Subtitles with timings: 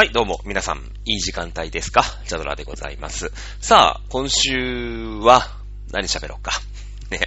[0.00, 2.02] はい、どうも、皆さん、いい時間帯ですか？
[2.26, 3.30] チャドラでございます。
[3.60, 5.42] さあ、今週は、
[5.92, 6.52] 何喋ろうか？
[7.10, 7.20] ね。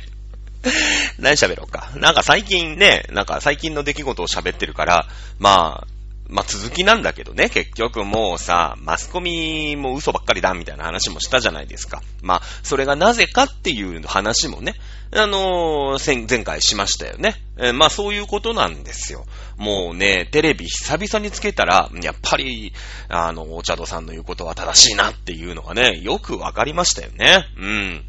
[1.20, 1.92] 何喋ろうか？
[1.98, 5.08] なんか最近ね、なんか最近の出来事を喋ってるから、
[5.38, 5.88] まあ、
[6.30, 12.02] まあ続きなんだけどね、結局もうさ、マスコミも嘘ばっかりだみたいな話もしたじゃないですか。
[12.22, 14.76] まあ、それがなぜかっていう話もね、
[15.12, 17.36] あのー前回しましたよね。
[17.58, 19.26] えーまあそういうことなんですよ。
[19.58, 22.74] もうね、テレビ久々につけたら、やっぱり、
[23.10, 27.46] あの、お茶戸さんの言うことは正しいなっていうのがね、よくわかりましたよね。
[27.58, 28.06] うん。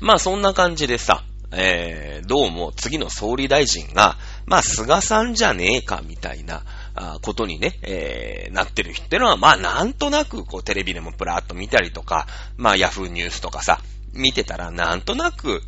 [0.00, 4.16] まあそんな感じでさ、えー、どうも次の総理大臣が、
[4.46, 6.62] まあ菅さんじゃねえかみたいな、
[6.94, 13.80] あことにね、えー、なってる人ってのは、まあなんとなくこうテレビでもプラーっと見たりとか、まあヤフーニュースとかさ、
[14.12, 15.62] 見てたらなんとなく、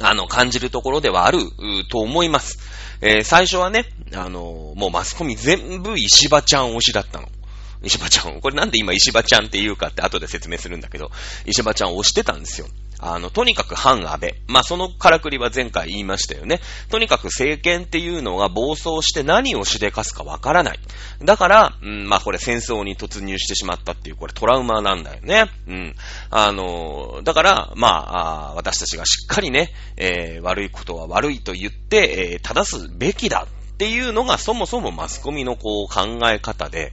[0.00, 1.38] あの、感じるところではある、
[1.90, 2.58] と思います。
[3.00, 7.28] えー最初はね、あのもうマスコミ全部石場ちゃん推しだったの。
[7.82, 8.40] 石場ちゃん。
[8.40, 11.10] これなんで今石場ちゃんって言うかって後で説明するんだけど、
[11.46, 12.66] 石場ちゃん推してたんですよ。
[12.98, 14.34] あの、とにかく反安倍。
[14.46, 16.60] まあ、そのからくりは前回言いましたよね。
[16.90, 20.78] とにかく政権っていうのが暴走して何をしでかすかわからない。
[21.22, 25.50] だから、うん、まあ、これ戦争に突入してしまったっていう、これトラウマなんだよね。
[25.66, 25.94] うん。
[26.30, 36.92] あの、だから、まあ、あ私たちがしっかりね、えー悪いことは悪いと言って、えー正すべきだっていうのがそもそもマスコミのこう考え方で、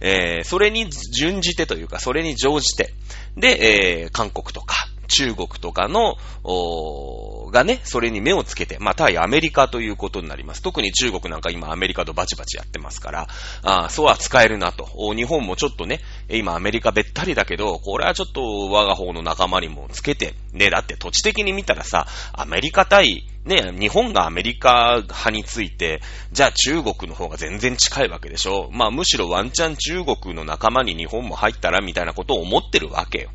[0.00, 2.94] えーそれに準じてというか、それに乗じて、
[3.36, 4.74] で、えー韓国とか、
[5.08, 10.62] 中国とかの、おがね、それに目をつけて、まあ、対アメリカということになります。
[10.62, 13.28] 特に中国なんか今アメリカとバチバチやってますから、
[13.62, 14.88] あそうは使えるなと。
[15.14, 26.00] 日本もちょっとね、今アメリカべったりだけど、これはちょっと我が方の仲間にもつけて、ね、だって土地的に見たらさ、アメリカ対、ね、日本がアメリカ派について、
[26.32, 33.30] じゃあ中国の方が全然近いわけでしょまあむしろワンチャン中国の仲間に日本も入ったらみたいなことを思ってるわけよ。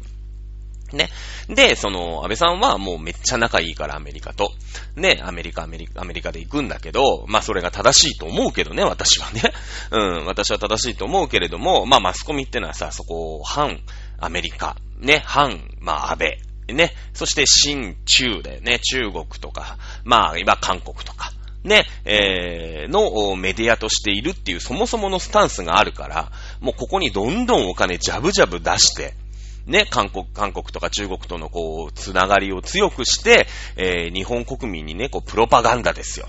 [0.94, 1.09] ね。
[1.48, 4.52] で、その、安倍さんはもうめっちゃ仲いいからアメリカと。
[4.96, 9.41] ね、アメリカ、アメリカ、アメリカで行くんだけど、まあそれが正しいと思うけどね、私はね。
[9.91, 13.81] うん、私は正しいと思うけれども、まあマスコミってのはさ、そこ反
[14.19, 16.38] アメリカ、ね、反、まあ安倍、
[16.74, 21.31] ね、そして新中だよね、中国とか、まあ今韓国とか、
[21.63, 26.31] ね、えー、のメディアとしているっていうそもそものスタンスがあるから、
[26.62, 29.13] もうここにどんどんお金ジャブジャブ出して、
[29.69, 36.28] ね、韓国、韓国とか中国とのこう、つながりを強くして、えー日本国民にね、こう、プロパガンダですよ。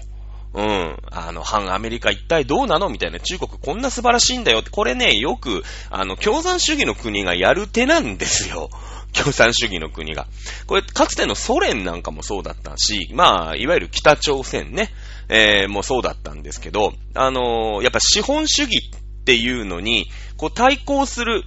[0.52, 0.96] うん。
[1.10, 2.88] あの、反アメリカ一体どうなの？
[2.88, 3.20] みたいな。
[3.20, 4.70] 中国こんな素晴らしいんだよって。
[4.70, 8.68] これね、よく、あの、共産主義の国がやる手なんですよ。
[9.14, 10.26] 共産主義の国が。
[10.66, 14.92] これ、かつてのソ連なんかもそうだったし、まあ、いわゆる北朝鮮ね、
[15.28, 18.90] えーもそうだったんですけど、あのーやっぱ資本主義
[19.20, 21.44] っていうのに、こう対抗する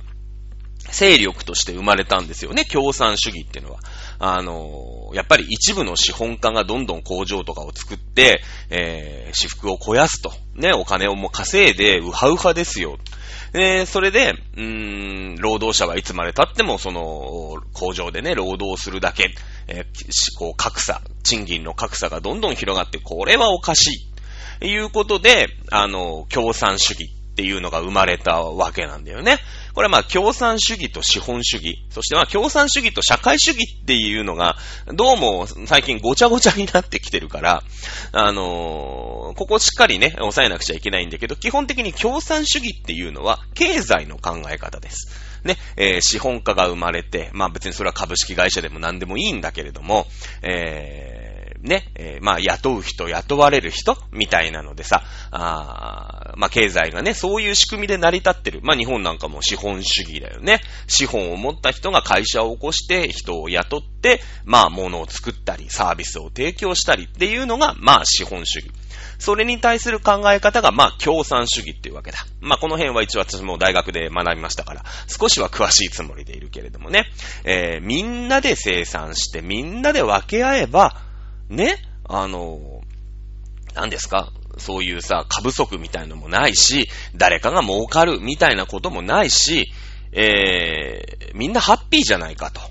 [0.92, 3.80] 勢力として生まれたんですよね、共産主義っていうのは。
[4.20, 10.32] あのやっぱり一部の資本家がどんどん工場とかを作って、えー、私服を肥やすと。
[10.56, 12.98] ね、お金をもう稼いで、ウハウハですよ。
[13.54, 19.34] えーそれで、うーん、労働者はいつまで経っても、その、工場でね、労働するだけ、
[19.68, 24.08] えーこう、格差、賃金の格差がどんどん広がって、これはおかし
[24.62, 24.68] い。
[24.68, 29.38] いうことで、あの、共産主義っていうのが生まれたわけなんだよね。
[29.74, 34.56] これはまあ共産主義と資本主義、そしてまあ共産主義と社会主義っていうのが、
[34.94, 37.64] どうも最近ごちゃごちゃになってきてるから、
[38.12, 45.10] あのーここしっかりね、抑えなくちゃいけないんだけど、基本的に共産主義っていうのは経済の考え方です。
[45.44, 50.06] ね、えー資本家が生まれて、まあ別にそれは株式会社でも何でもいいんだけれども、
[50.44, 51.23] えー
[51.63, 58.59] ね、えーまあ雇う人、雇われる人みたいなのでさ、あまあ経済がね、そういう仕組みで成り立ってる。
[58.63, 60.62] まあ日本なんかも資本主義だよね。
[60.88, 68.69] 資本を持った人が会社を起こして人を雇って、まあ物を作ったり、サービスを提供したりっていうのが、まあ資本主義。
[69.19, 72.18] それに対する考え方が、まあ、共産主義っていうわけだ。
[72.41, 77.06] まあ、この辺は一応私も大学で学びましたから、少しは詳しいつもりでいるけれどもね。
[77.45, 80.98] えー、みんなで生産して、みんなで分け合えば、
[81.54, 82.82] ね、あの、
[83.76, 84.32] 何ですか？
[84.58, 89.72] そういうさ、過不足みたいのもないし、誰かが儲かるみたいなこともないし、
[90.12, 92.62] えー、みんなハッピーじゃないかと。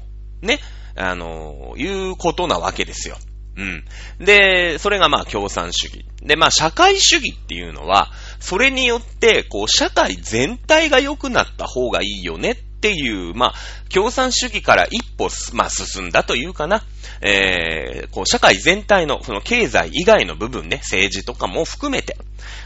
[0.43, 0.61] ね。
[0.95, 3.17] あの、いうことなわけですよ。
[3.57, 3.85] うん。
[4.25, 6.05] で、それがまあ共産主義。
[6.23, 13.55] で、まあ社会主義っていうのは、それによって、こう、社会全体が良くなった方がいいよねっっていう、まあ、
[13.95, 16.83] 共産主義から一歩、まあ、進んだというかな、
[17.21, 22.17] えー、こう、社会全体の、その経済以外の部分ね、政治とかも含めて、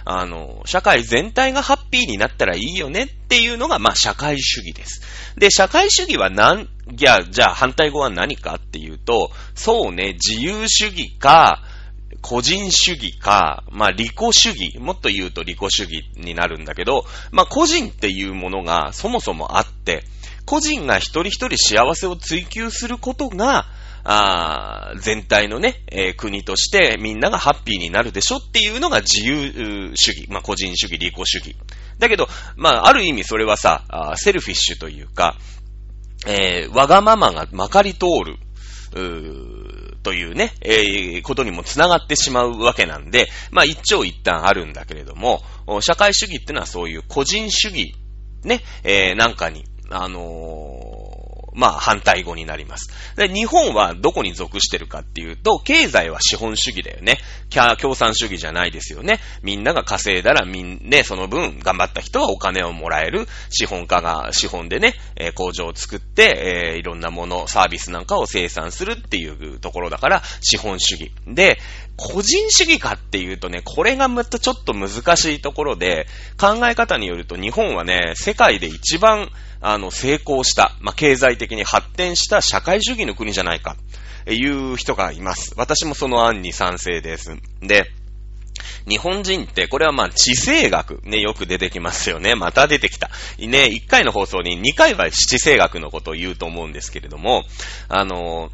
[0.07, 5.03] あの、社会全体がハッピーになったらいいよねっていうのが、まあ、社会主義です。
[5.37, 6.67] で、社会主義は何、い
[6.99, 11.63] や、じゃあ反対語は何かっていうと、そうね、自由主義か、
[12.23, 20.05] 個人主義か、まあ、利己主義、もっと言うと利己主義になるんだけど、まあ、個人っていうものがそもそもあって、
[20.45, 23.67] 個人が一人一人幸せを追求することが、
[24.09, 30.29] あ全体のね、えー、国としてみんながハッピーになるでしょっていうのが自由主義。
[30.31, 31.57] まあ、個人主義、利己主義。
[31.99, 35.37] だけど、まあ、ある意味それはさ、あセルフィッシュというか、
[36.25, 38.39] えー、わがままがまかり通る、
[40.07, 45.43] というね、えー、ことにも繋がってしまうわけなんで、まあ一長一短あるんだけれども、
[45.81, 47.97] 社会主義ってのはそういう個人主義、
[48.45, 50.76] ね、えー、なんかに、あのー
[51.57, 52.91] まあ反対語になります。
[53.17, 57.19] で、日本はどこに属してるかっていうと、経済は資本主義だよね。
[57.81, 59.21] 共産主義じゃないですよね。
[59.43, 63.27] みんなが稼いだらみんね、その分頑張った人はお金をもらえる。
[63.51, 71.13] 資本家が資本でね、えー、工場を作って、えー、いろんなもの、サービスなんかを生産するっていうところだから、資本主義。
[71.27, 71.59] で、
[71.97, 76.07] 個人主義かっていうとね、これがまたちょっと難しいところで、
[76.39, 83.77] 考え方によると日本はね、世界で一番あの、成功した、まあ、経済的に発展した社会主義の国じゃないか、
[84.29, 85.55] いう人がいます。
[85.57, 87.37] 私もその案に賛成です。
[87.63, 87.91] で、
[88.89, 92.35] 日本人って、これはまあ地政学、ね、よく出てきますよね。
[92.35, 93.11] また出てきた。
[93.39, 97.45] ね、1回の放送に2回は地政学のことを言うと思うんですけれども、
[97.89, 98.51] あの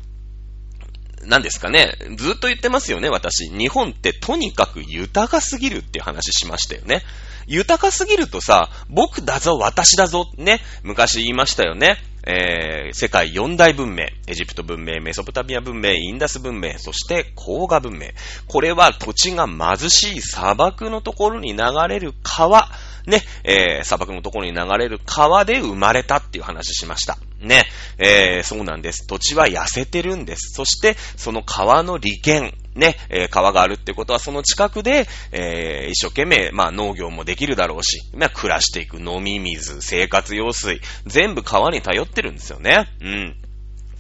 [1.24, 1.94] 何ですかね。
[2.16, 3.48] ずっと言ってますよね、私。
[3.50, 7.02] 日本ってとにかく豊かすぎるっていう話しましたよね。
[7.46, 11.96] 豊かすぎるとさ、僕だぞ、私だぞ、ね、昔言いましたよね。
[12.24, 18.08] えー、世界四大文明、エジプト文明、メソポタミア文明、インダス文明、そして黄河文明。
[18.46, 22.68] これは土地が貧しい砂漠のところに流れる川、
[23.06, 27.18] ね、えー、砂漠のところに流れる川で生まれたっていう話しました。
[27.40, 27.64] ね、
[27.98, 29.06] えー、そうなんです。
[29.06, 30.54] 土地は痩せてるんです。
[30.54, 42.88] そして、その川の利権、ね、えー、川があるってことはその近くで、えー、一生懸命、まあ農業もできるだろうし、まあ暮らしていく飲み水、生活用水、全部川に頼ってるんですよね。
[43.00, 43.36] うん。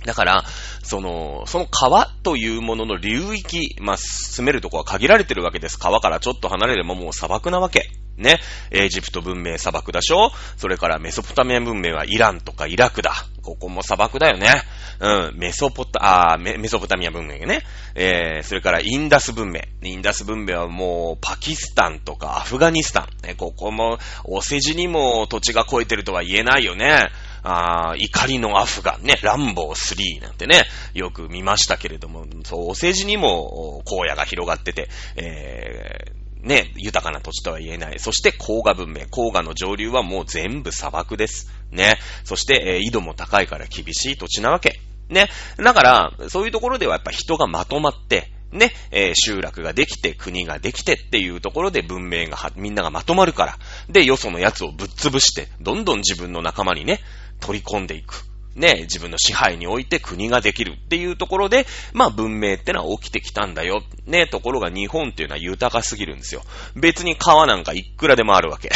[0.04, 0.44] だから、
[0.82, 5.78] その、その川というものの流域、まあ、住めるとこは限られてるわけです。
[5.78, 7.88] 川からちょっと離れればもう砂漠なわけ。
[8.16, 8.40] ね。
[8.70, 10.30] エジプト文明砂漠だしょ？
[10.56, 13.12] それからメソポタミア文明はイランとかイラクだ。
[13.42, 14.62] ここも砂漠だよね。
[15.00, 15.36] うん。
[15.36, 17.62] メソポタ、あメメソポタミア文明ね。
[17.94, 19.62] えー、それからインダス文明。
[19.82, 23.26] インダス文明はもうパキスタンとかアフガニスタン。
[23.26, 27.08] ね、ここもお世辞にも土地が超えてるとは言えないよね。
[27.44, 30.62] あ怒りのアフガンね、ランボー3なんてね、
[30.94, 37.98] よく見ましたけれども、そう、お世辞にも荒野が広がってて、えーね、豊かな土地とは言えない。
[37.98, 39.06] そして黄河文明。
[39.06, 41.50] 黄河の上流はもう全部砂漠です。
[41.70, 41.98] ね。
[42.24, 44.80] そして、えー、緯度も高いから厳しい土地なわけ。
[45.08, 45.28] ね。
[45.56, 53.58] だから、そういうところではやっぱ人がまとまって、ね、えー、集落ができて、国ができてっていうところで文明がみんながまとまるから。
[53.88, 57.00] で、よその奴をぶっ潰して、どんどん自分の仲間にね、
[57.40, 58.31] 取り込んでいく。
[58.54, 63.82] ね、自分の支配において国ができるっていうところで、まあ文明ってのは起きてきたんだよ。
[64.06, 66.42] ね、ところが日本っていうのは豊かすぎるんですよ。
[66.76, 68.68] 別に川なんかいくらでもあるわけ。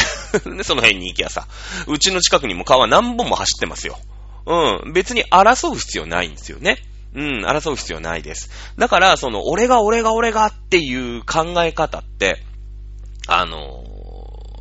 [0.55, 1.47] で、 その辺に行きゃさ、
[1.87, 3.99] うちの近くにも川何本も走ってますよ。
[4.47, 6.77] うん、別に争う必要ないんですよね。
[7.13, 8.49] うん、争う必要ないです。
[8.77, 12.43] だから、その、俺が俺が俺がっていう考え方って、
[13.27, 13.83] あの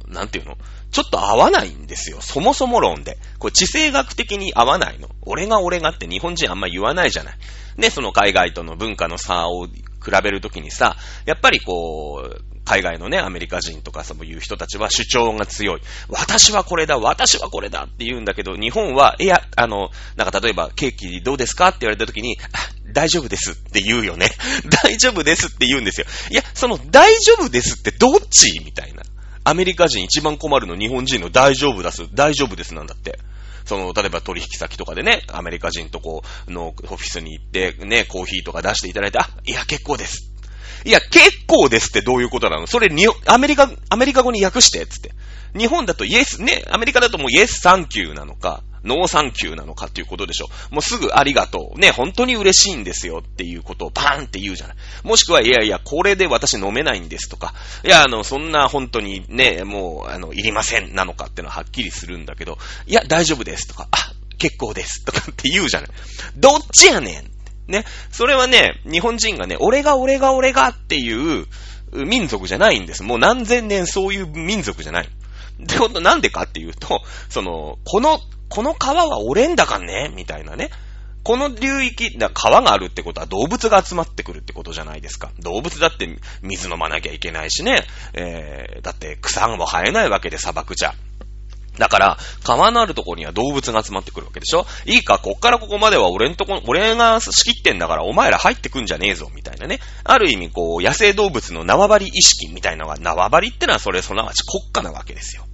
[0.09, 0.57] ー、なんていうの？
[0.91, 2.19] ちょっと合わないんですよ。
[2.21, 3.19] そもそも論で。
[3.39, 5.09] これ地政学的に合わないの。
[5.23, 7.39] 俺が俺がって日本人あんま言わないじゃない。
[7.77, 9.73] ね、その海外との文化の差を比
[10.23, 15.81] べるときにさ、やっぱりこう、海外のね、アメリカ人とかそういう人たちは主張が強い。
[16.09, 22.37] 私はこれだ、私はこれだって言うんだけど、日本は、いや、あの、なんか例えば、ケーキどうですかって言われた時に、
[22.93, 24.31] 大丈夫ですって言うよね。
[24.83, 26.07] 大丈夫ですって言うんですよ。
[26.31, 29.03] いや、その大丈夫ですってどっちみたいな。
[29.49, 33.21] アメリカ人一番困るの日本人の大丈夫だす、大丈夫ですなんだって。
[33.65, 40.33] その、例えば取引先とかでね、アメリカ人とこう、のオフィスに行って、ね、コーヒーとか出していただいて、あ、いや、結構です。
[40.87, 42.67] いや、結構ですってどういうことなの？
[42.69, 45.11] それに、アメリカ、アメリカ語に訳して、つって。
[45.57, 50.47] 日本だと yes、ね、アメリカだともう yes thank you なのか、 no thank you なのかっていうことでしょ。
[50.71, 51.79] もうすぐありがとう。
[51.79, 54.77] ね、本当に嬉しいんですよっていうことをパーンって言うじゃない。
[55.03, 57.53] もしくは、いやいや、これで私飲めないんですとか、
[57.85, 63.97] いや、あの、そんな本当にね、もう、あの、いりませんなのかっていうのははっきりするんだけど、いや、大丈夫ですとか、あ、
[64.39, 65.91] 結構ですとかって言うじゃない。
[66.37, 67.36] どっちやねん
[67.69, 67.85] ね。
[68.11, 71.47] それはね、日本人がね、俺が俺が俺がっていう
[71.93, 73.03] 民族じゃないんです。
[73.03, 75.09] もう何千年そういう民族じゃない。
[75.63, 80.71] ってことなんでかっていうと、その、この、この川は俺んだかんねみたいなね。
[81.27, 85.33] この流域、川があるってことは動物が集まってくるってことじゃないですか。
[85.41, 86.09] 動物だって
[86.43, 87.83] 水飲まなきゃいけないしね。
[88.13, 90.95] えー、だって草も生えないわけで砂漠じゃ。
[91.79, 94.67] だから、川のあるところには動物が集まってくるわけでしょ？
[94.87, 99.81] いいか、こっからここまでは俺んとこ、俺が仕切ってんだからお前ら入ってくんじゃねえぞ、みたいなね。
[100.05, 105.45] ある意味、こう、野生動物の縄張り意識みたいなのが、縄張りってのはそれ、そなわち国家なわけですよ。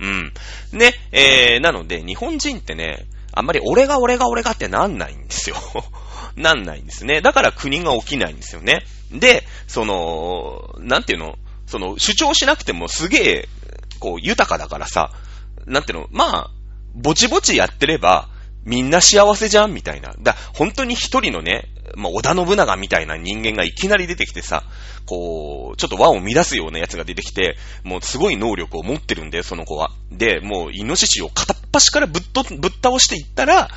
[0.00, 0.32] うん。
[0.72, 5.56] ね、えー、なので、日本人ってね、あんまり俺が俺が俺がってなんないんですよ。
[6.36, 7.20] なんないんですね。
[7.20, 8.84] だから国が起きないんですよね。
[9.10, 11.36] で、その、なんていうの？
[11.66, 13.48] その、主張しなくてもすげえ、
[14.00, 15.12] こう、豊かだからさ、
[15.68, 16.50] なんていうの、まあ、
[16.94, 18.28] ぼちぼちやってれば、
[18.64, 19.72] みんな幸せじゃん？
[19.72, 20.14] みたいな。
[20.20, 24.64] だ、本当に一人のね、まあ、織田信長みたいな人間がいきなり出てきてさ、
[25.06, 29.90] こう、ちょっと輪を乱すようなやつが出てきて、もうすごい能力を持ってるんだよ、その子は。
[30.10, 33.70] で、もう、イノシシを片っ端からぶっと、ぶっ倒していったら、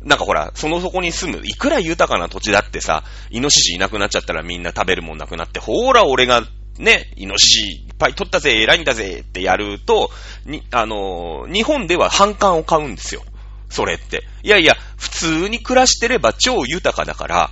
[0.00, 6.42] なんかほら、その底に住む、いくら豊かな土地だってさ、イノシシいなくなっちゃったらみんな食べるもんなくなって、ほーら、俺が
[6.78, 10.10] ね、イノシシぱい取ったぜ、偉いんだぜってやると、
[10.44, 13.22] に、あのー、日本では反感を買うんですよ。
[13.70, 14.24] それって。
[14.42, 17.50] いやいや、普通に暮らしてれば超豊かだから、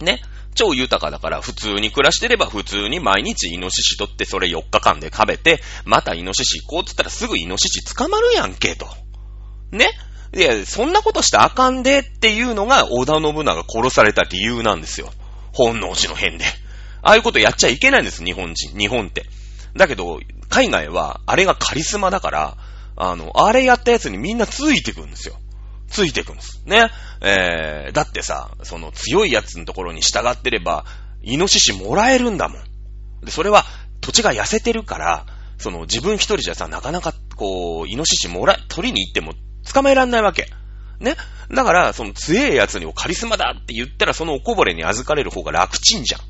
[0.00, 0.20] ね、
[0.54, 8.86] 超豊かだから普通に暮らしてれば普通に毎日イノシシ取ってそれ4日間で食べて、またイノシシ行こうって言ったらすぐイノシシ捕まるやんけ、と。
[9.70, 9.90] ね
[10.36, 15.12] いや、そんなことしたらあかんでっていうのが織田信長殺された理由なんですよ。
[15.52, 16.44] 本能寺の変で。
[17.02, 19.26] ああいうことやっちゃいけないんです、日本人、日本って。
[19.76, 22.56] だけど、海外は、あれがカリスマだから、
[22.96, 25.36] あの、あれやったやつにみんなついてくんですよ。
[25.88, 26.62] ついてくんです。
[26.64, 26.90] ね。
[27.20, 30.84] えー、だってさ、その強いやつのところに従ってれば、
[31.22, 33.24] イノシシもらえるんだもん。
[33.24, 33.64] で、それは
[34.00, 35.26] 土地が痩せてるから、
[35.58, 39.34] その自分一人じゃさ、なかなかこう、イノシシもら、取りに行っても
[39.72, 40.48] 捕まえらんないわけ。
[41.00, 41.16] ね。
[41.50, 46.20] だから、その強いやつにカリスマだって言ったら、そのおこぼれに預かれる方が楽ちんじゃん。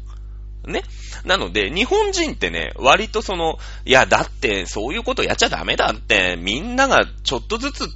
[0.67, 0.83] ね。
[1.25, 7.89] なので、日本人ってね、割とその、いや、だって、そういうことやっちゃダメだって、みんながちょっとずつ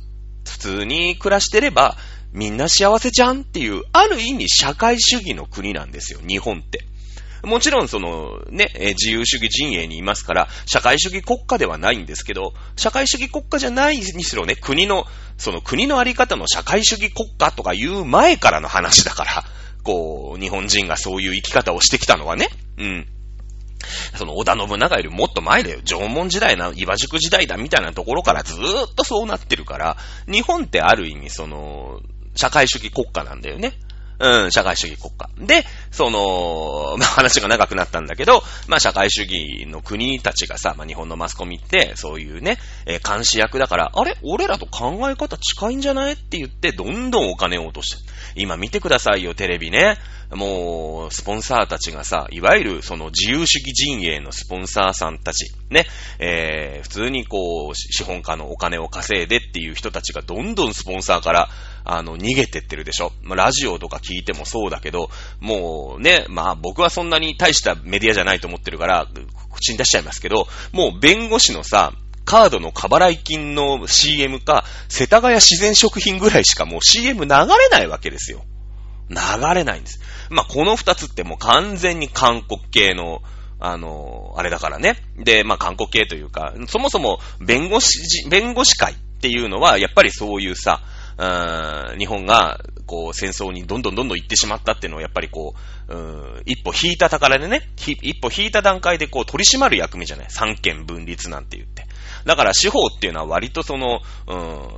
[0.49, 1.97] 普通に暮らしてれば、
[2.33, 6.85] みんな幸せじゃんっていう、ある意味社会主義の国なんですよ、日本って。
[7.45, 15.07] もちろんそのね、自由主義陣営にいますから、社会主義国家ではないんですけど、社会主義国家じゃないにしろね、国の、
[15.37, 19.45] その国のあり方の社会主義国家とかいう前からの話だから、
[19.89, 23.07] こう、日本人がそういう生き方をしてきたのはね、うん。
[24.19, 25.81] その織田信長よりもっと前だよ。
[25.83, 29.97] 縄文時代な、岩宿時代だみたいなところからずーっとそうなってるから、
[30.31, 32.01] 日本ってある意味その、
[32.35, 33.73] 社会主義国家なんだよね。
[34.21, 35.29] うん、社会主義国家。
[35.39, 44.17] で、その、 まあ、話が長くなったんだけど、まあ、社会主義の国たちがさ、まあ、日本のマスコミって、そういうね、えー、監視役だから、あれ？
[44.23, 46.15] 俺らと考え方近いんじゃない？
[46.15, 47.99] って言って、どんどんお金を落として。
[48.35, 49.99] 今見てくださいよ、テレビね。
[50.31, 55.87] もう、スポンサーたちがさ、いわゆるその自由主義陣営のスポンサーさんたち、ね、
[56.19, 61.49] えー、普通にこう、資本家のお金を稼いでっていう人たちがどんどんスポンサーから、
[61.91, 63.13] あの、逃げてってるでしょ。
[63.23, 65.09] まあ、ラジオとか聞いてもそうだけど、
[65.41, 69.07] もうね、まあ僕はそんなに大したメディアじゃないと思ってるから、
[69.55, 71.95] 口に出しちゃいますけど、もう弁護士のさ、
[72.27, 78.45] カードの過払い金の CM か、世田谷自然食品ぐらいしかもう CM 流れないわけですよ。
[79.09, 79.17] 流
[79.55, 79.99] れないんです。
[80.29, 83.23] まあ、この二つってもう完全に韓国系の、
[83.61, 84.97] あの、あれだからね。
[85.17, 90.83] で、まあ、韓国系というか、そもそも弁護士、弁護士会っていうのは、やっぱりそういうさ、
[91.99, 95.55] 日本が、こう、戦争にどんどんどんどん行ってしまったっていうのを、やっぱりこ
[95.89, 95.97] う、う
[96.39, 100.27] ん、一歩引いた宝でね、一歩引いた段階でこう、取り締まる役目じゃない？
[100.31, 101.87] 三権分立なんて言って。
[102.25, 104.69] だから司法っていうのは割とその、うん、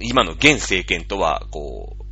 [0.00, 2.04] 今の現政権とは、こう、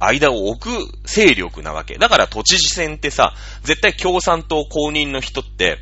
[0.00, 1.98] 間を置く勢力なわけ。
[1.98, 5.78] だから都知事選ってさ、絶対共産党公認の人って、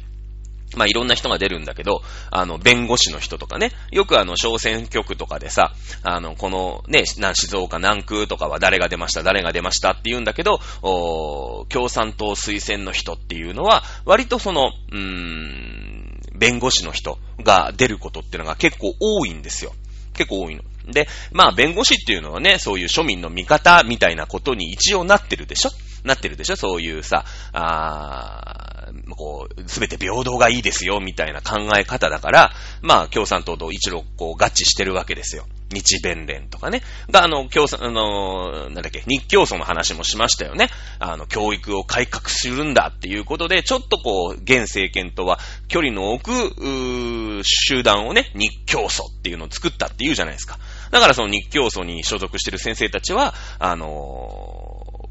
[0.77, 19.73] まあ、いろんな人が出るんだけど、あの、弁護士の人とかね、よくあの、小選挙区とかでさ、あの、このね、静岡南区とかは誰が出ました、誰が出ましたって言うんだけど、お共産党推薦の人っていうのは、割とその、うーん、弁護士の人が出ることっていうのが結構多いんですよ。
[20.15, 20.63] 結構多いの。
[20.91, 25.71] で、まあ、弁護士っていうのはね、そういう庶民の味方みたいなことに一応なってるでしょ
[26.05, 26.57] なってるでしょ？
[26.57, 35.47] そういうさ、あこう、すべて平等がいいですよ、みたいな考え方だから、まあ、共産党と一路こう合致してるわけですよ。
[35.73, 36.83] 日弁連とかね。
[37.11, 40.69] が、あの、教祖、あの、なんだっけ、日教祖の話もしましたよね。
[40.99, 50.59] あの、教育を改革するんだっていうことで、ちょっとこう、現政権とは距離の置く、集団をね、日教祖っていうのを作ったっていうじゃないですか。
[50.91, 54.62] だからその日教祖に所属してる先生たちは、あの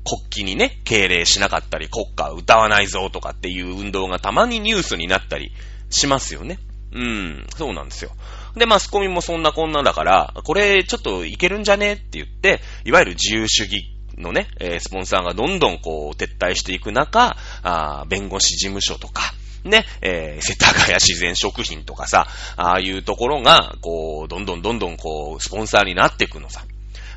[0.04, 5.52] 国旗にね、敬礼しなかったり、国歌歌わないぞとかっていう運動がたまにニュースになったり
[5.90, 6.60] しますよね。
[6.94, 8.12] うん、そうなんですよ。
[8.56, 13.86] で、マスコミもそんなこんなだから、これちょっといけるんじゃねって言って、いわゆる自由主義
[14.18, 14.48] のね、
[14.80, 22.28] スポンサーがどんどんこう撤退していく中、あ弁護士事務所とか、ね、えー、世田谷自然食品とかさ、
[22.58, 26.66] ああいうところが、こう、どんどんどんどんこう、スポンサーになっていくのさ。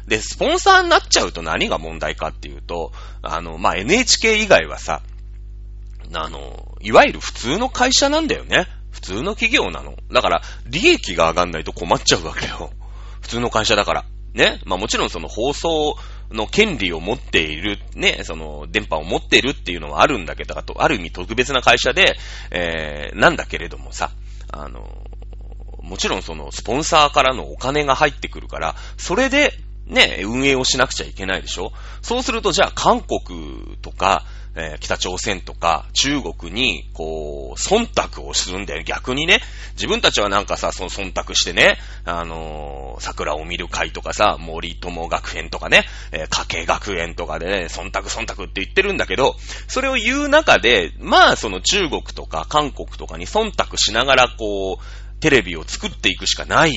[0.06, 2.92] で、スポンサーになっちゃうと何が問題かっていうと、
[3.22, 5.02] あの、まあ、NHK 以外はさ、
[6.12, 8.66] あの、いわゆる普通の会社なんだよね。
[8.90, 9.96] 普通の企業なの。
[10.12, 12.70] だから、利益が上がんないと困っちゃうわけよ。
[13.22, 14.04] 普通の会社だから。
[14.34, 14.60] ね。
[14.64, 15.96] まあもちろんその放送
[16.30, 22.16] の権利を持っている、ね、その電波を持っているっていうのはあるんだけど、ある意味特別な会社で、
[22.50, 24.10] えー、なんだけれどもさ、
[24.50, 25.04] あの、
[25.82, 29.52] もちろんそのスポンサーからのお金が入ってくるから、それで
[29.86, 31.72] ね、運営をしなくちゃいけないでしょ？
[32.02, 34.24] そうすると、じゃあ韓国とか、
[34.56, 38.84] えー、北朝鮮とか中国に、こう、忖度をするんだよ。
[38.84, 39.40] 逆にね。
[39.72, 49.34] 自分たちはなんかさ、その忖度してね、あのー、桜を見る会とかさ、森友学園とかね、えー、加計学園とかでね、忖度忖度って言ってるんだけど、
[49.66, 56.72] それを言う中で、まあその中国とか韓国とかに忖度しながら、こう、テレビを作っていくしかない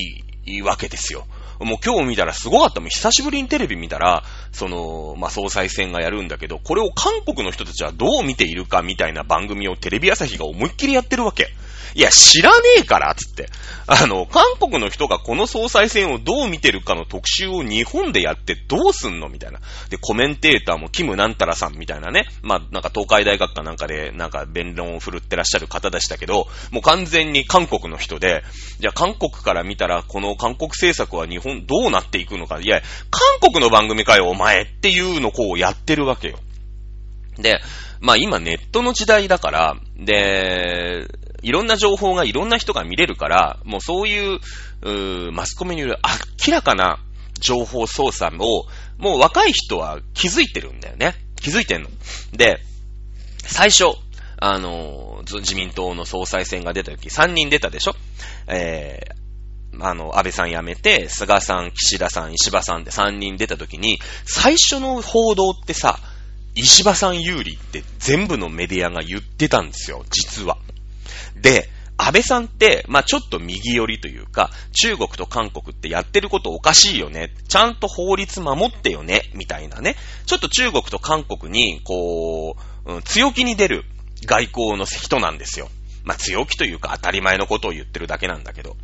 [0.64, 1.28] わけですよ。
[1.60, 2.90] もう今日見たらすごかったもん。
[2.90, 11.48] 久しぶりにテレビ見たら、その、まあ、総裁選がやるんだけど、これを韓国の人たちはどう見ているかみたいな番組をテレビ朝日が思いっきりやってるわけ。
[11.94, 13.48] いや、知らねえから、つって。
[13.86, 19.60] あの、韓国の人がこの総裁選をどう見てるかの特集を日本でやってどうすんのみたいな。
[19.88, 22.26] で、コメンテーターもキムなんたらさんみたいなね。
[22.42, 28.44] まあ、なんか東海大学かなんかで、なんか弁論を振るってらっしゃる方でしたけど、もう完全に韓国の人で、
[28.80, 32.60] じゃあ韓国から見たら、この韓国政策は日本どうなっていくのか。
[32.60, 36.38] いや、韓国の番組かよ、お前っていうのをこうやってるわけよ。
[37.38, 37.60] で、
[38.00, 41.06] まあ今ネットの時代だから、で、
[41.42, 44.40] いろんな情報がいろんな人が見れるから、もうそういう、
[44.82, 45.98] うマスコミによる
[46.46, 46.98] 明らかな
[47.40, 48.66] 情報操作を、
[48.98, 51.14] もう若い人は気づいてるんだよね。
[51.36, 51.90] 気づいてんの。
[52.32, 52.58] で、
[53.38, 53.84] 最初、
[54.40, 57.94] あの、自民党の総裁選が出た時、3人出たでしょ？
[58.48, 59.12] えー、
[59.80, 65.98] あの、安倍さん辞めて、菅さん、岸田さん、石破さんで3人出た時に、最初の報道ってさ、
[66.54, 70.58] 石破さん有利って全部のメディアが言ってたんですよ、実は。
[71.40, 77.34] で、安倍さんって、まあ、ちょっと右寄りというか、中国と韓国ってやってることおかしいよね。
[77.48, 79.22] ちゃんと法律守ってよね。
[79.34, 79.96] みたいなね。
[80.24, 83.84] ちょっと中国と韓国に、こう、うん、強気に出る
[84.24, 85.68] 外交の人なんですよ。
[86.04, 88.76] まあ、強気というか当たり前のことを言ってるだけなんだけど。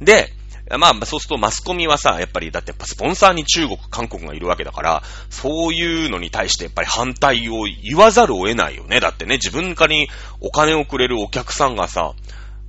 [0.00, 0.32] で、
[0.78, 8.98] まあ、そうするとマスコミはさ、やっぱりだってスポンサーに中国、韓国がいるわけだから、そういうのに対してやっぱり反対を言わざるを得ないよね。
[8.98, 10.08] だってね、自分からに
[10.40, 12.14] お金をくれるお客さんがさ、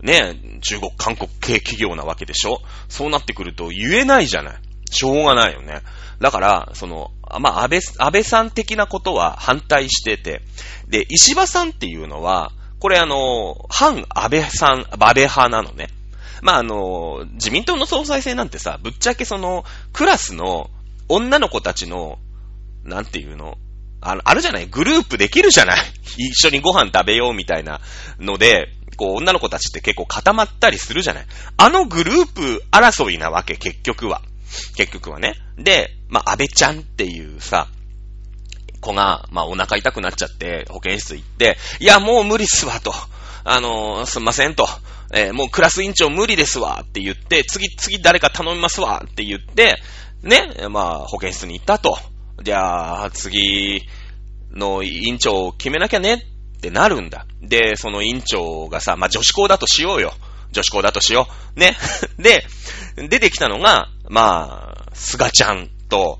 [0.01, 2.61] ね、中国、韓国系企業なわけでしょ？
[2.87, 4.57] そうなってくると言えないじゃない。
[4.91, 5.81] しょうがないよね。
[6.21, 10.41] だから、その、まあ、安倍、安倍さん的なことは反対してて、
[10.87, 15.89] で、石破さんっていうのは、これあの、反安倍さん、安倍派なのね。
[16.41, 20.69] まあ、あの、自民党の総裁選なんてさ、ぶっちゃけその、クラスの
[21.09, 22.19] 女の子たちの、
[22.83, 23.57] なんていうの、
[24.01, 24.67] あ、あるじゃない？
[24.67, 25.79] グループできるじゃない？
[26.17, 27.81] 一緒にご飯食べようみたいな
[28.19, 31.25] ので、こう、女の子たちって結構固まったりするじゃない？
[31.57, 34.21] あのグループ争いなわけ、結局は。
[34.75, 35.35] 結局はね。
[35.57, 37.67] で、まあ、安倍ちゃんっていうさ、
[38.79, 42.93] 子が、まあ、お腹痛くなっちゃって、保健室行って、いや、もう無理っすわ、と。
[43.43, 44.67] あのー、すんません、と。
[45.13, 49.77] えー、もうクラス委員長無理ですわって言って、次、次誰か頼みますわって言って、
[50.23, 51.97] ね、まあ、保健室に行ったと。
[52.43, 53.83] じゃあ、次
[54.51, 56.25] の委員長を決めなきゃね
[56.57, 57.25] ってなるんだ。
[57.41, 60.13] で、その委員長がさ、まあ、女子校だとしようよ。
[60.51, 61.59] 女子校だとしよう。
[61.59, 61.77] ね。
[62.17, 62.45] で、
[63.09, 66.19] 出てきたのが、まあ、菅ちゃんと、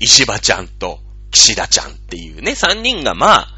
[0.00, 3.48] 石破ちゃんと、岸田ちゃんっていうね、三人がまあ、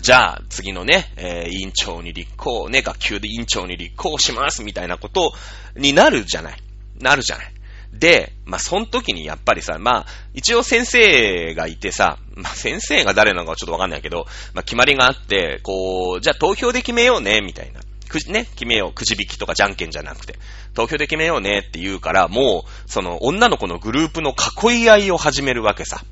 [0.00, 5.32] じゃあ、次のね、えー、委員長に立候補、ね、学級で委員長に立候補します、みたいなこと
[5.76, 6.62] になるじゃない。
[7.00, 7.52] なるじゃない。
[7.92, 17.80] で、まあ、その時にやっぱりさ、まあ、一応先生がいてさ、まあ、先生が誰なのかちょっとわかんないけど、まあ、決まりがあって、こう、じゃあ投票で決めようね、みたいな。
[18.08, 18.92] くじ、ね、決めよう。
[18.92, 20.38] くじ引きとかじゃんけんじゃなくて、
[20.74, 26.02] 投票で決めようねって言うから、もう、その、女の子のグループの囲い合いを始めるわけさ。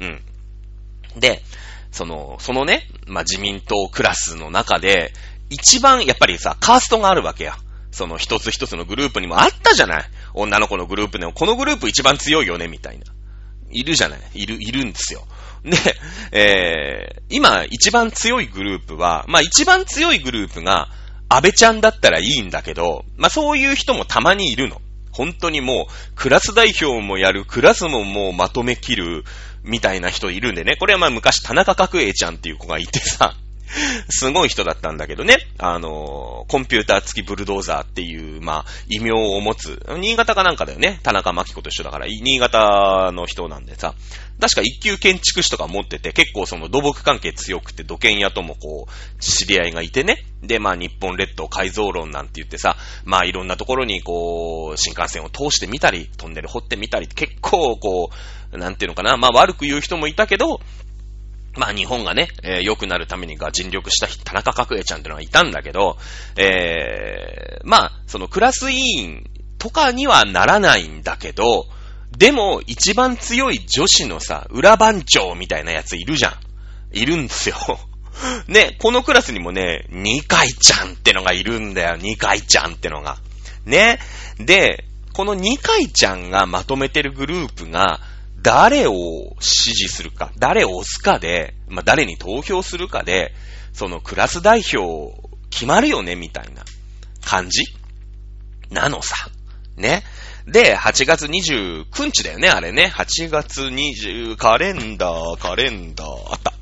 [0.00, 0.22] うん。
[1.20, 1.42] で、
[1.94, 5.12] その、そのね、まあ、自民党クラスの中で、
[5.48, 7.56] 一番、やっぱりさ、カーストがあるわけや。
[7.92, 10.04] その一つ一つのグループにもあったじゃない
[10.34, 13.04] 女の子のグループでも、このグループ一番強いよね、みたいな。
[13.70, 15.24] いるじゃないいる、いるんですよ。
[15.62, 15.76] で、
[16.32, 20.88] えー、今一番強いグループは、まあ一番強いグループが、
[21.28, 24.80] 安倍ちゃんだったらいいんだけど、まあそういう人もたまにいるの。
[25.12, 29.24] 本当にもう、クラス代表もやる、クラスももうまとめきる、
[29.64, 30.76] みたいな人いるんでね。
[30.76, 33.34] これはまあ昔田中角栄ちゃんっていう子がいてさ、
[34.08, 35.36] すごい人だったんだけどね。
[35.58, 39.84] あの、コンピューター付きブルドーザーっていう、まあ、異名を持つ。
[39.98, 41.00] 新潟かなんかだよね。
[41.02, 43.94] 田中真紀子と一緒だから、新潟の人なんでさ。
[44.40, 50.24] 確か一級建築士とか持ってて、結構その土木関係強くて、土建屋ともこう、知り合いがいてね。
[50.42, 58.10] で、まあ日本列島改造論なんて言ってさ、まあいろんなところにこう、新幹線を通してみたり、トンネル掘ってみたり、結構こ
[58.52, 60.60] う、なんていうのかな、まあ悪く言う人もいたけど、
[61.56, 65.96] まあ日本がね、えー、良くなるためにが尽力した田中角栄ちゃんっていうのがいたんだけど、
[66.36, 69.24] えー、まあ、そのクラス委員
[69.58, 71.66] とかにはならないんだけど、
[72.16, 76.32] でも一番強い女子のさ、裏番長みたいなやついるじゃん。
[76.92, 77.56] いるんですよ。
[78.46, 81.96] ね、このクラスにもね、二階ちゃんってのがいるんだよ。
[81.96, 83.18] 二階ちゃんってのが。
[83.64, 83.98] ね。
[84.38, 88.00] で、この二階ちゃんがまとめてるグループが、
[88.44, 93.32] 誰を支持するか、誰を押すかで、まあ、誰に投票するかで、
[93.72, 96.62] そのクラス代表決まるよね、みたいな
[97.24, 97.64] 感じ？
[98.70, 99.16] なのさ。
[99.76, 100.04] ね。
[100.46, 102.92] で、8月29日だよね、あれね。
[102.94, 106.53] 8月20、カレンダー、カレンダー、あった。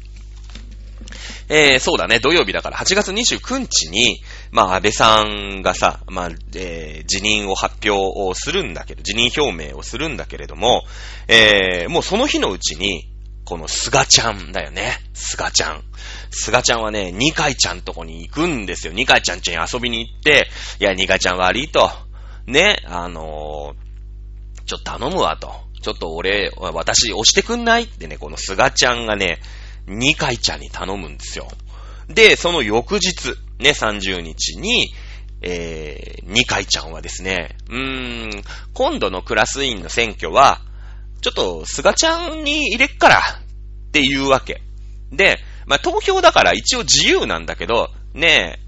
[1.54, 10.84] えー、そうだね、土曜日だから8月29日に、まあ、安倍さんがさ、まあ、えー、辞任を発表をするんだけど、辞任表明をするんだけれども、
[11.28, 13.06] えー、もうその日のうちに、
[13.44, 14.98] この菅ちゃんだよね。
[15.12, 15.82] 菅ちゃん。
[16.30, 18.94] 菅ちゃんはね、二階ちゃんとこに行くんですよ。
[18.94, 20.48] 二階ちゃんちに遊びに行って、
[20.80, 21.90] いや、二階ちゃん悪いと。
[22.46, 25.52] ね、あのー、ちょっと頼むわと。
[25.82, 29.40] ちょっと俺、私押してくんないってね、この菅ちゃんがね、
[29.86, 31.48] 二階ちゃんに頼むんですよ。
[32.08, 34.92] で、その翌日、ね、30日に、
[35.42, 38.42] えー、二階ちゃんはですね、うーん、
[38.74, 40.60] 今度のクラス委員の選挙は、
[41.20, 44.62] ちょっと、菅ちゃんに入れっからっていうわけ。
[45.12, 48.62] で、まあ、投票だから一応自由なんだけど、ねえ、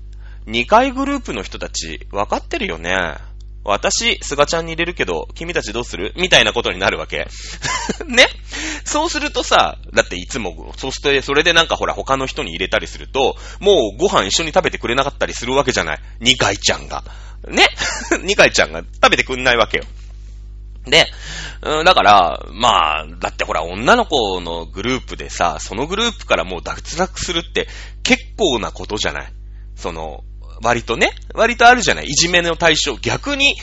[0.47, 3.17] 二階グループの人たち、わかってるよね。
[3.65, 6.13] 私、菅ちゃんに入れるけど、君たちどうする？
[6.17, 7.27] みたいなことになるわけ。
[8.07, 8.27] ね？
[8.85, 16.01] そうするとさ、だっていつも、そして、それでなんかほら他の人に入れたりすると、もうご飯一緒に食べてくれなかったりするわけじゃない？
[16.21, 17.03] 二階ちゃんが。
[17.49, 17.67] ね？
[18.23, 19.85] 二階ちゃんが食べてくんないわけよ。
[20.87, 21.07] で、
[21.63, 27.69] うん、だから、まあ、だってほら、女の子のグループでさ、そのグループからもう脱落するって
[28.03, 29.33] 結構なことじゃない？
[29.77, 30.23] その、
[30.63, 32.07] 割とね、割とあるじゃない？
[32.07, 32.97] いじめの対象。
[32.97, 33.57] 逆に、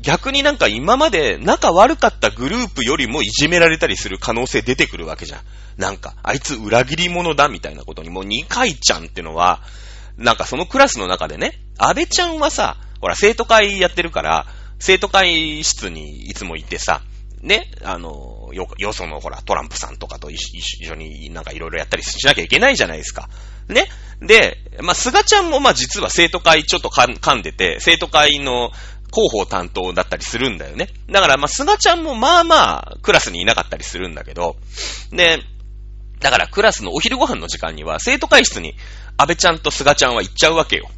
[0.00, 5.40] 逆になんか今まで仲悪かったグループよりもいじめられたりする可能性出てくるわけじゃん。
[5.76, 9.60] なんか、あいつ裏切り者だみたいなことにもう二回ちゃんってのは、
[10.16, 14.46] なんかそのクラスの中でね、安倍ちゃんはさ、ほら生徒会やってるから、
[14.78, 17.02] 生徒会室にいつもいてさ、
[17.42, 20.38] ね、あの、よ、よそのほらトランプさんとかと一
[20.84, 23.28] 緒になんかいろいろやったりしなきゃいけないじゃないですか。
[23.68, 23.86] ね？
[24.20, 28.70] で、まあ、菅ちゃんもま、実は生徒会ちょっと噛んでて、生徒会の
[29.12, 30.88] 広報担当だったりするんだよね。
[31.10, 34.56] だから、ま、菅ちゃんもまあまあ、クラスにいなかったりするんだけど、
[35.10, 35.38] で、
[36.20, 38.74] だからクラスのお昼ご飯の時間には、生徒会室に
[39.16, 40.90] 安倍ちゃんと菅ちゃんは行っちゃうわけよ。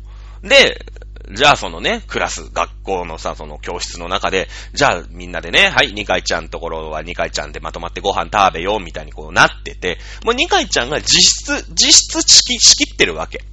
[0.43, 0.85] で、
[1.31, 13.45] じゃあそのね、クラス、学校のさ、その教室の中で、じゃあみんなでね、はい、二階ちゃんところは二階ちゃんでまとまってご飯食べようみたいにこうなってて、もう二階ちゃんが実質、実質仕切ってるわけ。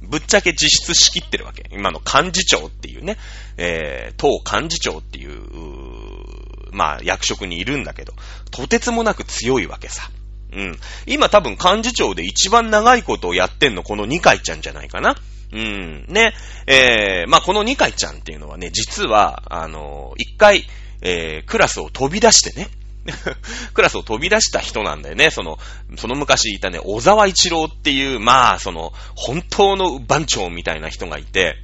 [0.00, 1.68] ぶっちゃけ実質仕切ってるわけ。
[1.70, 3.18] 今の幹事長っていうね、
[3.58, 8.14] えー、党幹事長っていう、うまあ役職にいるんだけど、
[8.50, 10.10] とてつもなく強いわけさ。
[10.52, 10.78] うん。
[11.06, 15.16] 今多分幹事長で一番長いことをやってんのこの二階ちゃんじゃないかな。
[15.52, 16.04] うん。
[16.08, 16.34] ね。
[16.66, 20.64] えー、まあ、この二階ちゃんっていうのはね、実は、あの、一回、
[21.00, 22.68] えー、クラスを飛び出してね。
[23.72, 25.30] クラスを飛び出した人なんだよね。
[25.30, 25.58] その、
[25.96, 31.56] その昔いたね、小沢一郎っていう、まあ、その、本当の番長みたいな人がいて、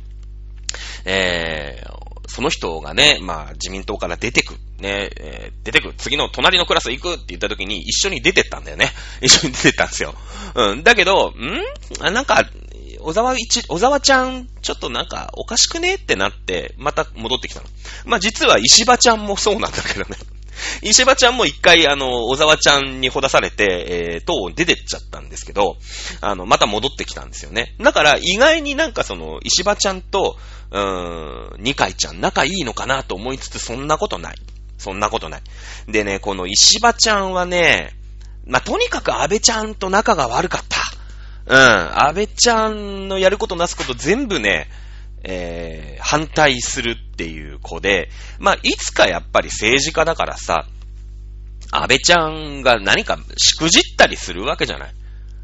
[1.04, 2.03] えー、
[2.34, 8.90] その人がね、まあ、自民党から出てく、ね、えー、出てく、次の隣のクラス行くって言った時に一緒に出てったんだよね。
[9.22, 10.16] 一緒に出てったんですよ。
[10.56, 10.82] うん。
[10.82, 11.62] だけど、ん？
[12.00, 12.44] あなんか、
[12.98, 15.94] 小沢一、小沢ちゃん、ちょっとなんか、おかしくね？
[15.94, 17.68] ってなって、また戻ってきたの。
[18.04, 20.16] まあ、実は石場ちゃんもそうなんだけどね。
[20.82, 25.76] 石場ちゃんも一回、あの、小沢ちゃんにほだされて、えー、党出てっちゃったんですけど、
[26.20, 27.74] あの、また戻ってきたんですよね。
[27.80, 30.36] だから、意外になんかその、石場ちゃんと、
[30.70, 34.36] うーん、二階ちゃん仲いいのかなと思いつつ、そんなことない。
[34.78, 35.42] そんなことない。
[35.88, 37.94] でね、この石場ちゃんはね、
[38.46, 40.80] まあ、とにかく安倍ちゃんと仲が悪かった。
[41.46, 41.98] うん。
[41.98, 44.68] 安倍ちゃんのやることなすこと全部ね、
[45.24, 50.66] えー、反対するっていう子で、まあ、いつかやっぱり政治家だからさ、
[51.72, 54.94] 安倍ちゃんが何かしくじったりするわけじゃない。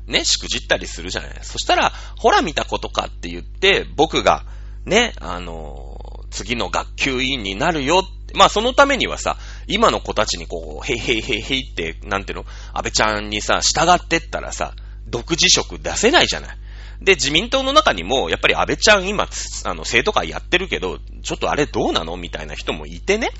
[0.07, 1.39] ね、しくじったりするじゃない。
[1.43, 4.45] そしたら、ほら見たことかって言って、僕が、
[4.85, 14.75] ね、あの、次の学級委員になるよまあそのためにはさ、今の子たちにこう、へいへいへいへいって、なんていうの、安倍ちゃんにさ、従ってったらさ、
[15.07, 16.57] 独自色出せないじゃない。
[17.03, 19.29] で、自民党の中にも、やっぱり安倍ちゃん今、
[19.65, 22.17] あの、生徒会やってるけど、ちょっとあれどうなの？
[22.17, 23.31] みたいな人もいてね。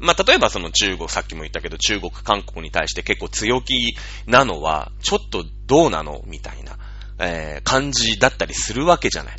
[0.00, 3.94] まあ、例えばその中国、さっきも言ったけど、中国、韓国に対して結構強気
[4.26, 6.22] なのは、ちょっとどうなの？
[6.26, 6.78] みたいな、
[7.18, 9.36] えー、感じだったりするわけじゃない。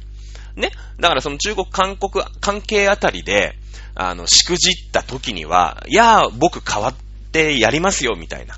[0.56, 0.72] ね？
[1.00, 3.56] だからその中国、韓国関係あたりで、
[3.96, 6.96] あの、しくじった時には、いや僕変わっ
[7.32, 8.56] てやりますよ、みたいな。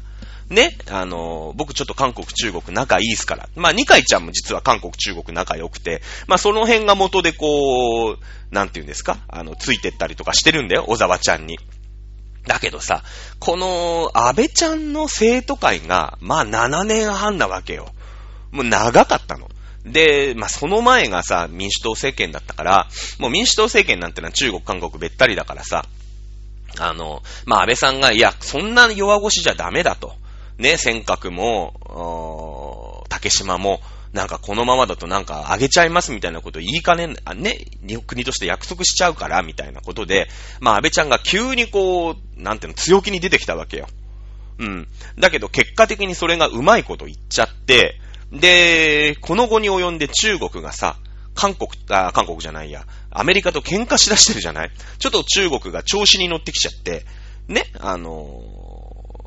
[0.50, 3.50] ね、あの、僕ちょっと韓国、中国仲いいですから。
[3.56, 8.18] まあ、二階ちゃんも実は韓国、中国仲良くて、まあ、その辺が元でこう、
[8.52, 9.18] なんて言うんですか？
[9.28, 11.58] あの、ついてったりとかしてるんだよ、小沢ちゃんに。
[12.46, 13.02] だけどさ、
[13.40, 17.90] この、安倍ちゃんの生徒会が、まあ、7年半なわけよ。
[18.52, 19.50] もう長かったの。
[19.84, 25.86] で、まあ、その前がさ、民主党政権だったから、もう民主党政権なんてのは中国、韓国べったりだからさ、
[26.78, 30.14] あの、まあ、安倍さんが、いや、そんな弱腰じゃダメだと。
[30.58, 33.82] ね、尖閣も、竹島も、
[34.14, 37.58] なんかこのままだとなんかあげちゃいますみたいなこと言いかね、あね、
[38.08, 40.30] 国として約束しちゃうからみたいなことで、
[40.62, 43.88] まあ安倍ちゃんが急にこう、なんていうの、強気に出てきたわけよ。
[44.58, 44.88] うん。
[45.20, 48.00] だけど結果的にそれがうまいこと言っちゃって、
[48.32, 50.96] で、この後に及んで中国がさ、
[51.34, 54.72] 韓国、あ、韓国じゃないや、アメリカと喧嘩しだしてるじゃない？
[54.98, 57.06] ちょっと中国が調子に乗ってきちゃって、
[57.50, 58.42] ね、あの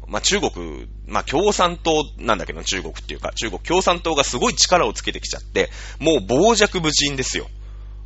[0.08, 7.48] まあ、中国、まあ、共産党なんだけど、中国っていうか、中国共産党がすごい力をつけてきちゃって、もう傍若無人ですよ。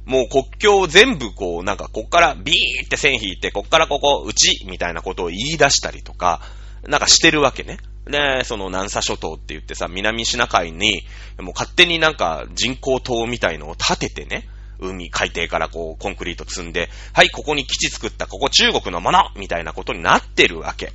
[0.06, 6.40] もう国境を全部こう、なんかこっからビーって線引いて、こっからここ、うちみたいなことを言い出したりとか、
[6.86, 7.78] なんかしてるわけね。
[8.06, 11.02] で、その南沙諸島って言ってさ、南シナ海に、
[11.38, 14.48] もう勝手になんか人工島みたいのを建ててね、
[14.80, 20.92] 海、海底からこう、コンクリート積んで、はい、ここに基地作った、ここ中国のものみたいなことになってるわけ。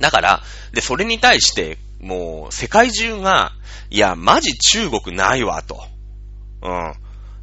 [0.00, 3.52] だから、で、それに対して、もう、世界中が、
[3.90, 5.82] いや、マジ中国ないわ、と。
[6.62, 6.94] うん。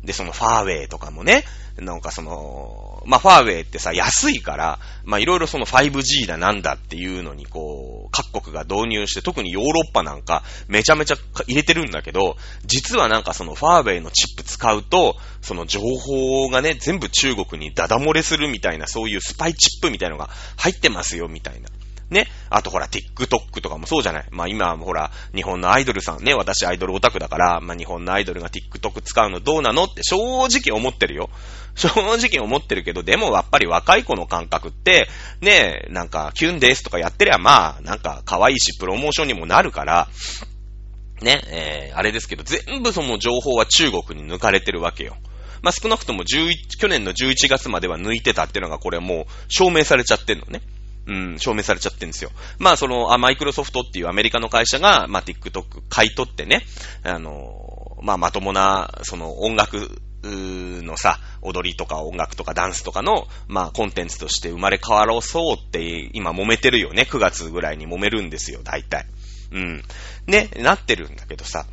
[0.05, 1.43] で、そのファーウェイとかもね、
[1.77, 11.15] なんかその、まあ、ファーウェイってさ、安いから、ま、いろいろその 5G だなんだっていうのに、こう、各国が導入して、特にヨーロッパなんか、めちゃめちゃ
[11.47, 21.69] 入れてるんだけど、実はなんかそのファーウェイのチップ使うと、その情報がね、全部中国にダダ漏れするみたいな、そういうスパイチップみたいのが入ってますよ、みたいな。
[22.09, 22.27] ね。
[22.49, 24.25] あとほら、TikTok とかもそうじゃない？
[24.31, 31.29] まあ今、ほら、日本のアイドルさんね、私アイドルオタクだから、まあ日本のアイドルが TikTok 使うのどうなのって正直思ってるよ。
[31.75, 35.07] 正直思ってるけど、でもやっぱり若い子の感覚って、
[35.41, 40.07] ね、なんか、キュンですとかやってりゃまあ、なんか可愛いし、プロモーションにもなるから、
[41.21, 45.17] ね、えー、あれですけど、全部その情報は中国に抜かれてるわけよ。
[45.61, 50.61] まあ、少なくとも11、去年の11月までは抜いてたっていうのがこれもう証明されちゃってんのね。
[51.07, 52.31] うん、証明されちゃってんですよ。
[52.57, 56.63] まあ、その、あ、マイクロソフトっていうアメリカの会社が、まあ、TikTok 買い取ってね、
[57.03, 67.07] あの、まあ、まともな、その、音楽、のさ、踊りとか音楽とかダンスとかの、まあ、コンテンツとして生まれ変わろうそうって、今揉めてるよね。
[67.09, 69.05] 9月ぐらいに揉めるんですよ、大体。
[69.51, 69.83] うん。
[70.25, 71.65] ね、なってるんだけどさ、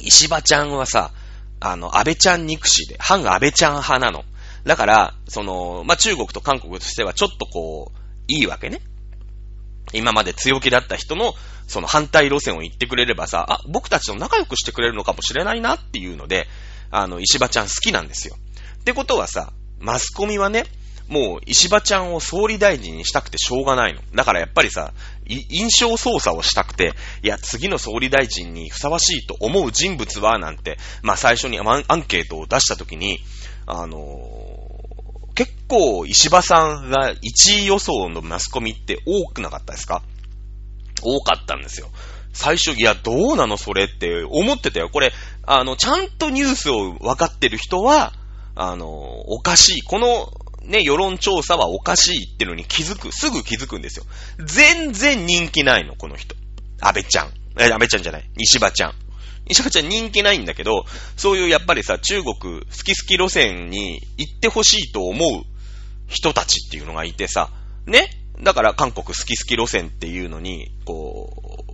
[0.00, 1.12] 石場ちゃんはさ、
[1.60, 4.24] あの、安倍ちゃん憎しで、反安倍ちゃん派なの。
[4.64, 7.99] だから、その、まあ、中国と韓国としてはちょっとこう、
[8.30, 8.80] いいわけね。
[9.92, 11.34] 今まで強気だった人の、
[11.66, 16.46] その反対路線を言ってくれればさ、あ、僕たちと仲良くしてくれるのかもしれないなっていうので、
[16.90, 18.36] あの、石場ちゃん好きなんですよ。
[18.80, 20.64] ってことはさ、マスコミはね、
[21.08, 24.00] もう石場ちゃんを総理大臣にしたくてしょうがないの。
[24.14, 24.92] だからやっぱりさ、
[25.26, 31.62] 印象操作をしたくて、いや、次の総理大臣にふさわしいと思う人物は、なんて、まあ最初にア
[31.96, 33.18] ンケートを出したときに、
[33.66, 34.49] あの、
[35.70, 40.02] 構石破さんが1位予想のマスコミって多くなかったですか？
[41.02, 41.88] 多かったんですよ。
[42.32, 44.90] 最初、いや、どうなのそれって思ってたよ。
[44.92, 45.12] これ、
[45.44, 48.12] あの、ちゃんとニュースを分かってる人は、
[48.54, 49.82] あの、おかしい。
[49.82, 50.30] この、
[50.62, 53.10] ね、世論調査はおかしいってのに気づく。
[53.12, 54.04] すぐ気づくんですよ。
[54.44, 56.36] 全然人気ないの、この人。
[56.80, 57.32] 安倍ちゃん。
[57.58, 58.30] え、安倍ちゃんじゃない。
[58.36, 58.94] 石破ちゃん。
[59.48, 60.84] 石破ちゃん人気ないんだけど、
[61.16, 65.49] そういうやっぱりさ、中国好き好き路線に行ってほしいと思う
[66.10, 67.50] 人たちっていうのがいてさ、
[67.86, 68.10] ね？
[68.42, 71.70] だから韓国好き好き路線っていうのに、こう、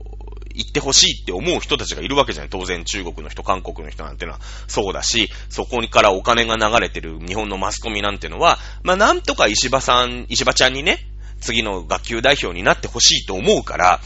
[0.55, 2.51] 行ってほしいって思う人たちがいるわけじゃない。
[2.51, 4.40] 当然中国の人、韓国の人なんてのは。
[4.68, 10.99] そうだし、そこからお金が流れてる日本のマスコミなんてのは、まあなんとか石破さん、石破ちゃんにね、
[11.40, 14.01] 次の学級代表になってほしいと思うから、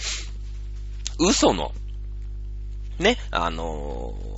[1.18, 1.72] 嘘の、
[2.98, 4.29] ね、あのー、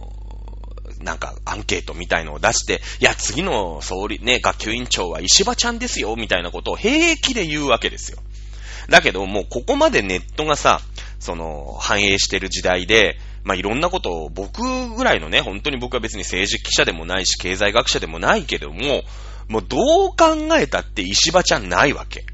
[1.02, 8.18] なんか、アンケートみたいのを出して、いや、次の総理、ね、学級委員長は石破ちゃんですよ、みたいなことを平気で言うわけですよ。
[8.88, 10.80] だけど、もうここまでネットがさ、
[11.18, 19.02] その、反映してる時代で、まあ、いろんなことを、僕ぐらいのね、本当に僕は別に政治記者でもないし、経済学者でもないけども、
[19.48, 22.24] もうどう考えたって石破ちゃんないわけ。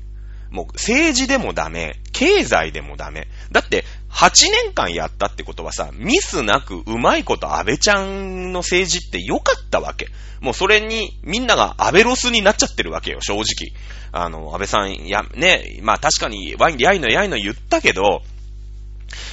[0.50, 3.28] もう政治でもダメ、経済でもダメ。
[3.52, 3.85] だって、
[4.18, 10.09] 8年間やったってことはさ、ミスなくうまいこと安倍ちゃんの政治って良かったわけ。
[10.40, 13.44] もうそれにみんなが安倍ロスになっちゃってるわけよ、正直。
[14.11, 18.22] あの、安倍さん、や、ね、まあ確かにワインでやいのやいの言ったけど、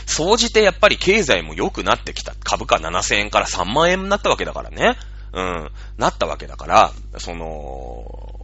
[0.05, 2.35] 総じてやっぱり経済も良くなってきた。
[2.43, 4.97] 株価7000円から3万円になったわけだからね。
[5.33, 5.71] うん。
[5.97, 8.34] なったわけだから、その、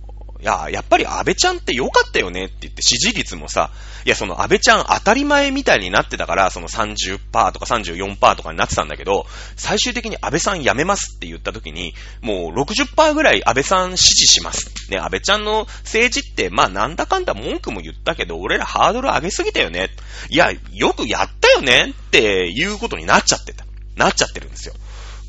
[0.41, 3.69] いや、やっぱり安倍ちゃんって良かったよねって言って支持率もさ、
[4.06, 7.19] いや、その安倍ちゃん当たり前みたいになってたから、その30%
[7.51, 14.71] とか34%とかになってたんだけど、最終的に安倍さん辞めますって言った時に、もう60%ぐらい安倍さん支持します。
[14.89, 19.89] ね、安倍ちゃんの政治って、まあなんだかんだ文句も言ったけど、俺らハードル上げすぎたよね。
[20.30, 23.65] いや、よくやったよねっていうことになっちゃってた。
[23.95, 24.73] なっちゃってるんですよ。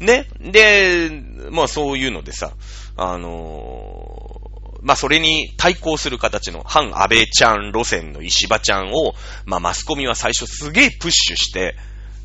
[0.01, 0.27] ね。
[0.41, 1.11] で、
[1.51, 2.53] まあそういうのでさ、
[2.97, 4.12] あの
[4.83, 9.15] まあ、それに対抗する形の反安倍ちゃん路線の石破ちゃんを、
[9.47, 11.77] まあ、マスコミは最初すげえプッシュして、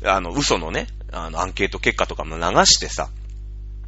[0.04, 3.10] あの、嘘のね、あの、アンケート結果とかも流してさ、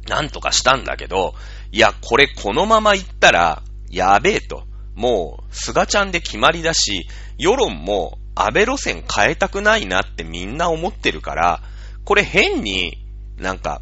[0.07, 1.33] なんとかしたんだけど、
[1.71, 4.63] いや、これこのまま行ったら、やべえと。
[4.95, 7.07] もう、菅ちゃんで決まりだし、
[7.37, 11.61] 世論も安倍路線変えたくないなってみんな思ってるから、
[12.05, 12.97] これ変に
[13.37, 13.81] なんか、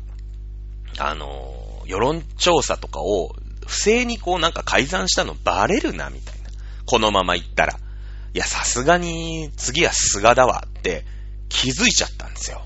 [0.98, 3.36] あの、世論調査とかを
[3.70, 6.50] 不正にこうなんか改ざんしたのバレるな、みたいな。
[6.88, 7.76] このまま行ったら。
[8.34, 11.06] いや、さすがに次は菅だわって
[11.50, 12.66] 気づいちゃったんですよ。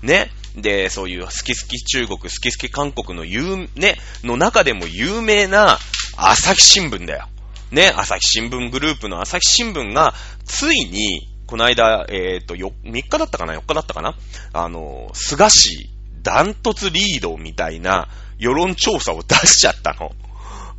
[0.00, 0.30] ね。
[0.54, 5.78] で、そういう好き好き中国、好き好き韓国の有、ね、の中でも有名な
[6.16, 7.26] 朝日新聞だよ。
[7.72, 10.14] ね、朝日新聞グループの朝日新聞が、
[10.44, 14.14] ついに、この間、えっ、ー、と、3日だったかな ?4 日だったかな？
[14.52, 15.90] あの、菅氏、
[16.22, 20.12] ダントツリードみたいな世論調査を出しちゃったの。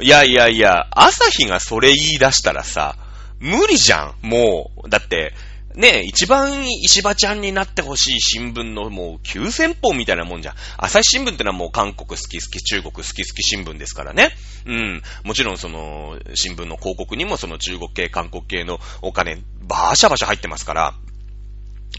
[0.01, 2.97] いやいやいや、朝日がそれ言い出したらさ、
[3.39, 4.89] 無理じゃん、もう。
[4.89, 5.33] だって、
[5.75, 10.55] ね一番石場ちゃんになってほしい新聞のもう9000本みたいなもんじゃん。
[10.77, 14.31] 朝日新聞ってのはもう韓国好き好き、中国好き好き新聞ですからね。
[14.65, 15.01] うん。
[15.23, 20.93] もちろんその、新聞の広告にもその中国系、韓国系のお金、バーシャバシャ入ってますから。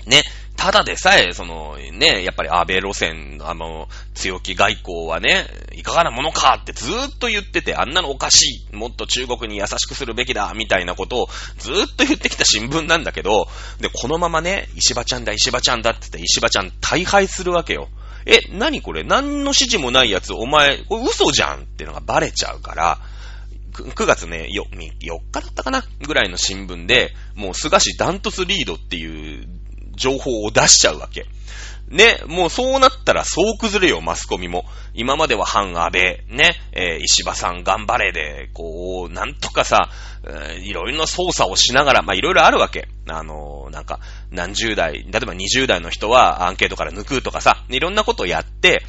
[0.05, 0.23] ね。
[0.57, 11.29] ただでさえ、その、ね、やっぱり安倍路線、あの、強気外交はね、いかがなものかってずーっと言ってて、あんなのおかしい、もっと中国に優しくするべきだ、みたいなことを
[11.59, 13.49] ずーっと言ってきた新聞なんだけど、
[13.81, 17.89] で、このままね、石場ちゃんだ、石場ちゃんだって言って、石場ちゃん大敗するわけよ。
[18.25, 19.05] え、何これ？
[19.05, 22.99] 何の指示もないやつ、お前、これ嘘じゃんってのがバレちゃうから、
[23.73, 25.85] 9月ね、4, 4日だったかな？
[26.01, 29.47] ぐらいの新聞で、もう菅氏ダントツリードっていう
[29.97, 31.27] 情報を出しちゃうわけ。
[31.89, 34.65] ね、もうそうなったらそう崩れよ、マスコミも。
[34.95, 39.89] 今までは反安倍、ね、えー、石破さん頑張れで、こう、なんとかさ、
[40.27, 42.89] え、いろいろな操作をしながら、ま、いろいろあるわけ。
[43.09, 44.01] あのー、なんか、
[44.33, 48.83] 何十代、例えば20代の人はアンケートから抜くとかさ、いろんなことをやって、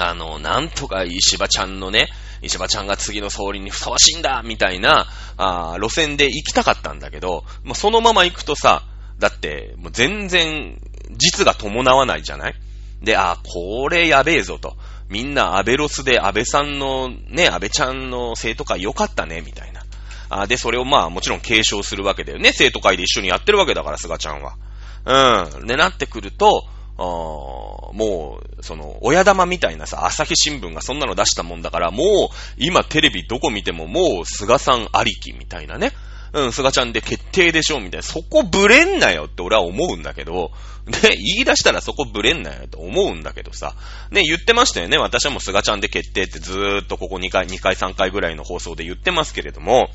[0.00, 2.08] あの、なんとか石破ちゃんのね、
[2.42, 8.82] 石破ちゃんが次の総理にふさわしいんだみたいな、あ路線で行きたかったんだけど、まあ、そのまま行くとさ、
[9.18, 10.80] だって、もう全然、
[11.16, 12.54] 実が伴わないじゃない？
[13.02, 14.76] で、あ、これやべえぞと。
[15.08, 19.82] みんな安倍ロスで安倍さんの、ね、安倍ちゃんの生徒会良かったね、みたいな。
[20.30, 22.52] あで、それをまあもちろん継承するわけだよね。
[22.52, 24.56] 生徒会で一緒にやってるわけだから、菅ちゃんは。
[25.04, 25.66] うん。
[25.66, 26.64] で、なってくると、
[26.96, 35.92] もう、その、親玉みたいなさ、朝日新聞がそんなの出したもんだから、もう、今テレビどこ見てももう、菅さんありきみたいなね。
[36.34, 38.02] うん、菅ちゃんで決定でしょみたいな。
[38.02, 40.50] そこブレんなよって俺は思うんだけど、
[40.86, 43.76] ね、言い出したらそこブレんなよと思うんだけどさ。
[44.10, 44.98] ね、言ってましたよね。
[44.98, 49.88] 私はもう菅ちゃんで決定ってずーっとここ2回、2回3回ぐらいの放送で言ってますけれども、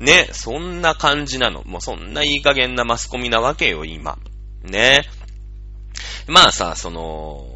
[0.00, 1.62] ね、そんな感じなの。
[1.62, 4.18] もうそんないい加減なマスコミなわけよ、今。
[4.64, 5.08] ね。
[6.26, 7.46] まあさ、その、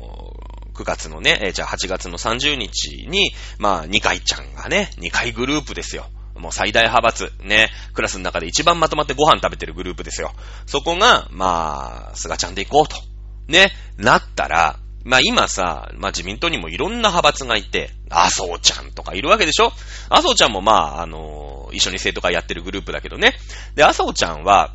[0.75, 6.09] 9月のね、え、じゃあ8月の30日に、まあ、2回ちゃんがね、2回グループですよ。
[6.39, 10.33] もう最大派閥、ね、クラスの中で一番まとまってご飯食べてるグループですよ。
[10.67, 12.97] そこが、まあ、菅ちゃんで行こうと。
[13.49, 19.73] ね、なったら、まあ今さ、まあ自民党にもいろんな派閥がいて、麻生ちゃんとかいるわけでしょ？
[20.11, 23.33] 麻生ちゃんもまあ、あのー、一緒に生徒会やってるグループだけどね。
[23.75, 24.75] で、麻生ちゃんは、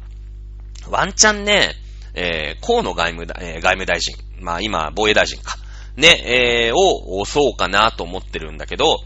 [0.90, 1.76] ワンチャンね、
[2.16, 5.56] えー、河野外務えー、外務大臣、まあ今、防衛大臣か。
[5.98, 8.98] ね、えー、をそうかなと思ってるんだけど、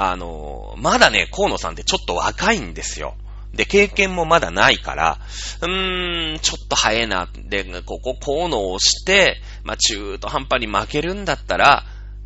[0.00, 3.16] あの、まだね、河野さんってちょっと若いんですよ。
[3.52, 5.18] で、経験もまだないから、
[5.60, 7.28] うーん、ちょっと早いな。
[7.34, 11.84] で、ここ河野をして、まあ、中途半端に負けるんだったら、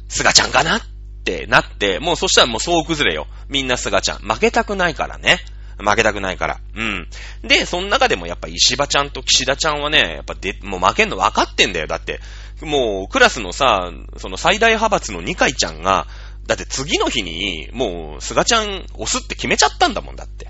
[0.09, 0.81] 菅ちゃんかなっ
[1.25, 3.27] てなって、もうそしたらもう総崩れよ。
[3.49, 4.19] みんな菅ちゃん。
[4.19, 5.39] 負けたくないからね。
[5.79, 6.61] 負けたくないから。
[6.77, 7.09] うん。
[7.43, 11.87] で、その中でもやっぱ石場ちゃんと岸田ちゃんはね、やっぱで、もう負けんの分かってんだよ。
[11.87, 12.21] だって、
[12.61, 16.07] もうクラスのさ、その最大派閥の二階ちゃんが、
[16.47, 20.49] だって次の日に、もう、菅ちゃん押すって決めちゃったんだもんだって。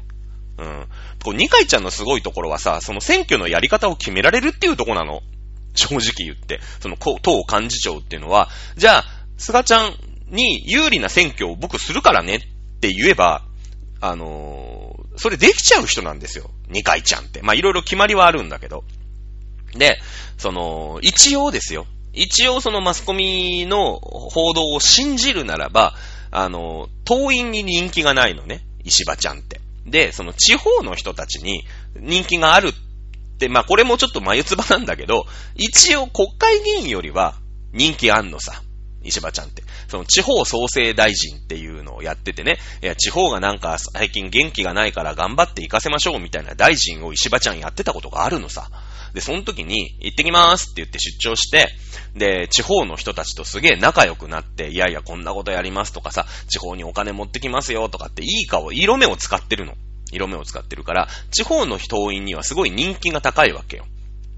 [0.58, 0.86] うん。
[1.22, 5.22] こう、二階ちゃんのすごいところはさ、その選挙のやり方を決められるっていうとこなの。
[5.74, 6.60] 正直言って。
[6.80, 9.04] その、党幹事長っていうのは、じゃあ、
[9.38, 9.94] 菅ちゃん
[10.28, 12.40] に有利な選挙を僕するからねっ
[12.80, 13.42] て言えば、
[14.00, 16.50] あのー、それできちゃう人なんですよ。
[16.68, 17.42] 二階ちゃんって。
[17.42, 18.84] まあ、いろいろ決まりはあるんだけど。
[19.74, 19.98] で、
[20.38, 21.86] その、一応ですよ。
[22.12, 25.94] 一応そのマスコミの報道を信じるならば、
[26.30, 28.64] あの、党員に人気がないのね。
[28.84, 29.60] 石場ちゃんって。
[29.86, 31.64] で、その地方の人たちに
[31.96, 32.72] 人気があるっ
[33.38, 35.24] て、まあこれもちょっと眉唾なんだけど、
[35.56, 37.36] 一応国会議員よりは
[37.72, 38.62] 人気あんのさ。
[39.04, 39.62] 石場ちゃんって。
[39.88, 48.70] その地方創生大臣っていうのをやっててね、いや、地方がなんか最近元気がないから頑張って行かせましょうみたいな大臣を石場ちゃんやってたことがあるのさ。
[49.14, 51.68] で、その時に、行ってきますって言って出張して、
[52.14, 59.74] で、地方の人たちとすげえ仲良くなって、いやいや、こんなことやりますとかさ、地方にお金持ってきますよとかって、いい顔、色目を使ってるの。
[60.12, 63.86] 色目を使ってるから、地方の人員にはすごい人気が高いわけよ。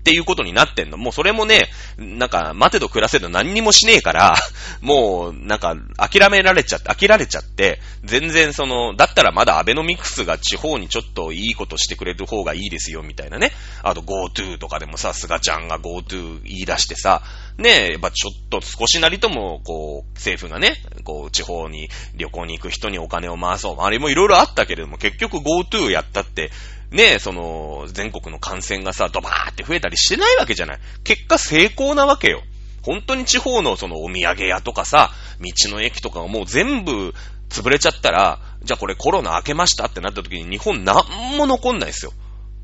[0.05, 0.99] っていうことになってんの。
[0.99, 4.37] もうそれもね、なんか、待てど暮らせど何にもしねえから、
[4.83, 13.51] もう、なんか、諦められちゃって、飽きられちゃって、全然その、だったらまだアベノミクスが地方にちょっといいことしてくれる方がいいですよ、みたいなね。
[13.83, 17.23] あと GoTo とかでもさ、菅ちゃんが GoTo 言い出してさ、
[17.57, 23.77] ねえ、やっぱちょっと少しなりとも、こう、政府がね、こう、地方に旅行に行く人にお金を回そう。
[23.81, 26.51] あれもいろいろあったけれども、結局 GoTo やったって、
[26.95, 30.79] ね、その、全国の感染がさ、ドバーって増えたりしてないわけじゃない。
[31.03, 32.43] 結果成功なわけよ。
[32.83, 37.13] 本当に地方のそのお土産屋とかさ、道の駅とかがもう全部
[37.49, 42.13] 潰れちゃったら、じゃあこれコロナ明けましたってなった時に日本なんも残んないですよ。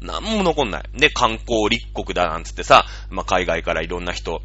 [0.01, 0.85] なんも残んない。
[0.95, 4.43] で、観光立国だなんつってさ、まあ、海外からいろんな人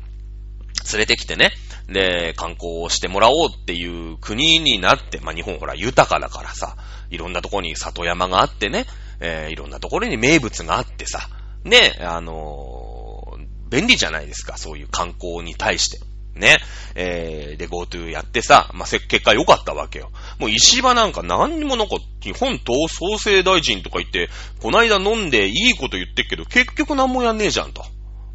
[0.91, 1.51] 連れてきてね、
[1.87, 6.75] で、観光をしてもらおうっていう国になって、まあ、日本ほら豊かだからさ、
[7.09, 8.85] いろんなとこに里山があってね、
[9.19, 11.29] えー、いろんなところに名物があってさ、
[11.63, 15.99] ね、あのー、便利じゃないですか、そういう観光に対して。
[16.35, 16.57] ね。
[16.95, 20.11] えー、で、GoTo やってさ、まあ、結果良かったわけよ。
[20.37, 24.29] もう石場なんか何にもなんか、日本党創生大臣とか言って、
[24.61, 27.85] こないだ飲んでいいこと言ってっけど、結局何もやんねえじゃんと。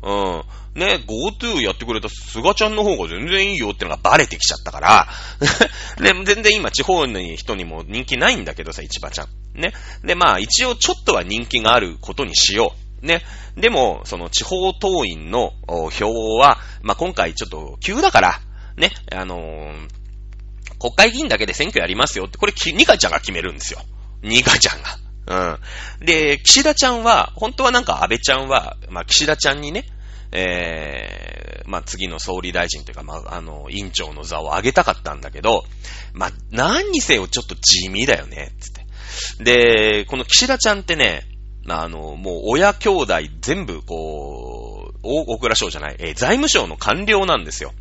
[0.03, 0.43] うん。
[0.75, 5.09] ね、GoTo やってくれた菅ちゃんの方が全然いいよってのがバレてきちゃったから、
[6.01, 9.29] で、全然今地方の人にも人気ないんだけどさ、市場ちゃん。
[9.61, 9.73] ね。
[10.05, 13.07] で、まあ一応ちょっとは人気があることにしよう。
[13.07, 13.23] ね。
[13.57, 15.53] でも、その地方党員の
[15.91, 18.41] 票は、まあ今回ちょっと急だから、
[18.77, 20.01] ね、あのー、
[20.81, 23.81] 国会議員だけで選挙やりますよって、これ、ニカちゃんが決めるんですよ。
[24.23, 25.59] ニカちゃんが。
[26.01, 26.07] うん。
[26.07, 29.85] で、岸田ちゃんは、本当はなんか安倍ちゃんは、まあ、岸田ちゃんにね、
[30.33, 35.65] えー、まあ、次の総理大臣というか、まあ、あの、委員長の座を上げたかったんだけど、
[36.15, 38.80] まあ、何にせよちょっと地味だよね、つって。
[39.41, 41.27] で、この岸田ちゃんってね、
[41.69, 47.73] あの、もう親兄弟全部、こう、大倉省じゃない、えー、財務省の官僚なんですよ。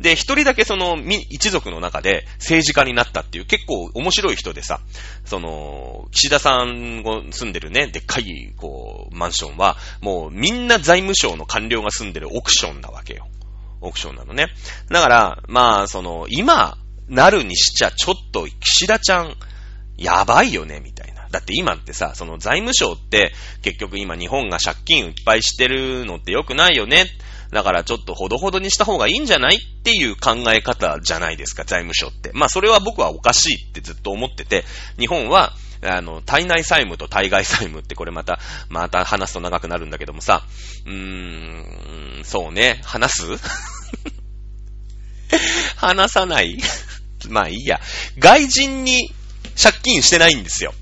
[0.00, 0.96] で、一人だけその、
[1.28, 4.80] 一族の中で政治家になったっていう結構面白い人でさ、
[5.24, 13.26] その、岸田さんが住んでるね、でっかい、こう、マンションは、もうみんな財務省の官僚が住んでるオクションなわけよ。
[13.80, 14.48] オクションなのね。
[14.88, 16.78] だから、まあ、その、今、
[17.08, 19.34] なるにしちゃちょっと、岸田ちゃん、
[19.98, 21.26] やばいよね、みたいな。
[21.30, 23.32] だって今ってさ、その財務省って、
[23.62, 27.06] 結局今日本が借金いっぱいしてるのって良くないよね。
[27.50, 32.30] だからちょっとほどほどにした方がいいんじゃないっていう考え方じゃないですか、財務省って。
[32.32, 34.64] まあそれは僕はおかしいってずっと思ってて、
[34.98, 38.38] 日本は、あの、体内債務と対外債務ってこれまた、
[38.68, 40.42] また話すと長くなるんだけどもさ、
[40.86, 43.26] うーん、そうね、話す？
[45.76, 46.58] 話さない？
[47.28, 47.80] まあいいや。
[48.18, 49.12] 外人に
[49.60, 50.72] 借金してないんですよ。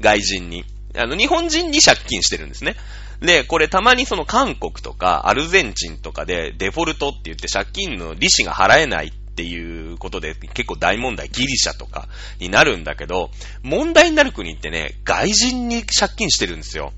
[0.00, 0.64] 外人に。
[0.96, 2.76] あの、日本人に借金してるんですね。
[3.20, 12.08] で、これたまにその韓国とかアルゼンチンとかでデフォルトって言って借金の利子が払えないっていうことで結構大問題、ギリシャとか
[12.38, 13.30] になるんだけど、
[13.62, 16.92] 問題になる国ってね、外人に借金してるんですよ。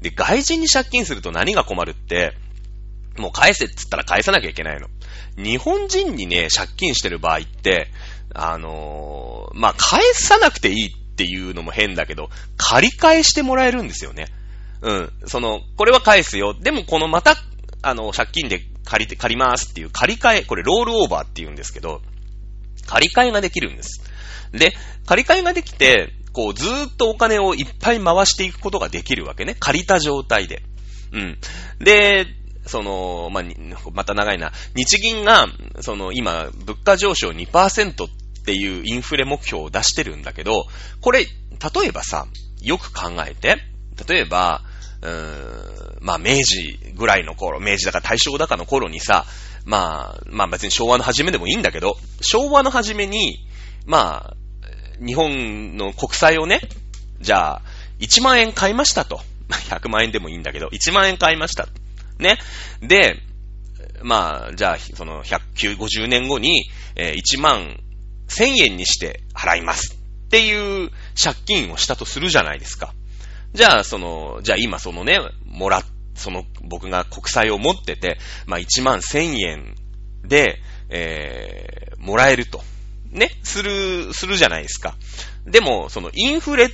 [0.00, 2.34] で、外人に借金すると何が困るって、
[3.16, 4.88] もう返せって言ったら返さなきゃいけないの。
[5.36, 7.88] 日本人にね、借金してる場合って、
[8.34, 14.26] あのー、まあ、返さなくていいっていうのも変だけど、借り返してもらえるんですよね。
[14.82, 15.12] うん。
[15.26, 16.54] その、これは返すよ。
[16.54, 17.36] でもこのまた、
[17.82, 22.00] あの、借金で借りて、借りますっていう借り換え、これロールオーバーって言うんですけど、
[22.86, 24.02] 借り換えができるんです。
[24.52, 24.72] で、
[25.06, 29.56] 借り換えができて、こう、ずーっとお金をいっぱい回していくことができるわけね。
[29.58, 30.62] 借りた状態で。
[31.12, 31.38] うん。
[31.80, 32.26] で、
[32.66, 33.44] その、まあ、
[33.92, 34.52] また長いな。
[34.74, 35.46] 日銀が、
[35.80, 40.64] その、今、物価上昇2%ってっていうインフレ目標を出してるんだけど、
[41.00, 41.28] これ、例
[41.86, 42.26] えばさ、
[42.62, 43.56] よく考えて、
[44.08, 44.62] 例えば、
[45.02, 49.26] うーん、まあ、明治ぐらいの頃、明治だか大正だかの頃にさ、
[49.64, 53.46] まあ、まあ別に昭和の初めでもいいんだけど、昭和の初めに、
[53.86, 54.36] まあ、
[55.04, 56.60] 日本の国債をね、
[57.20, 57.62] じゃあ、
[58.00, 59.20] 1万円買いましたと。
[59.68, 61.68] 100万円でもいいんだけど、1万円買いました。
[62.18, 62.38] ね。
[62.80, 63.20] で、
[64.02, 67.78] まあ、じゃあ、その、150年後に、えー、1万
[68.30, 69.94] 1000円にして払います。
[70.26, 70.90] っていう
[71.22, 72.94] 借金をしたとするじゃないですか。
[73.52, 75.82] じゃあ、その、じゃあ今そのね、もら、
[76.14, 79.74] その、僕が国債を持ってて、まあ1万1000円
[80.24, 82.62] で、えー、もらえると。
[83.10, 84.94] ね、する、するじゃないですか。
[85.44, 86.70] でも、そのインフレっ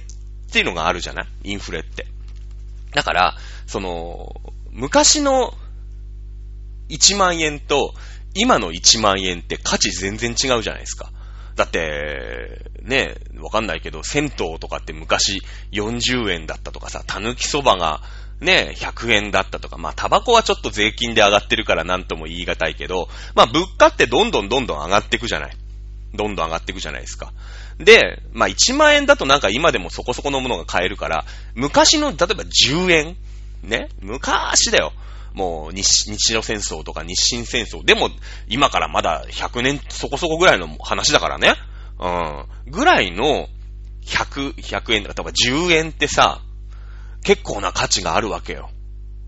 [0.52, 1.26] ていうのがあるじゃない？
[1.44, 2.06] インフレって。
[2.92, 3.36] だから、
[3.66, 4.34] その、
[4.70, 5.54] 昔の
[6.90, 7.94] 1万円と
[8.34, 11.10] 今の1万円って価値全然違うじゃないですか。
[11.56, 15.42] だって、ね、わかんないけど、銭湯とかって昔
[15.72, 18.02] 40円だったとかさ、たぬきそばが
[18.40, 25.56] ね、100円だったとか、まあ、タバコはちょっと税金で上がってるからなんとも言い難いけど、まあ、物価ってどんどんどんどん上がっていくじゃない。
[26.14, 27.32] どんどん上がっていくじゃないですか。
[27.78, 33.16] で、まあ、1万円だとなんか今でもそこそこのものが買えるから、昔の、例えば10円
[33.62, 34.92] ね、昔だよ。
[35.36, 37.84] もう日、日露戦争とか日清戦争。
[37.84, 38.08] でも、
[38.48, 41.54] 今からまだ100年そこそこぐらいの話だからね。
[42.00, 42.72] うん。
[42.72, 43.46] ぐらいの
[44.06, 46.40] 100、100円とか、例えば10円ってさ、
[47.22, 48.70] 結構な価値があるわけよ。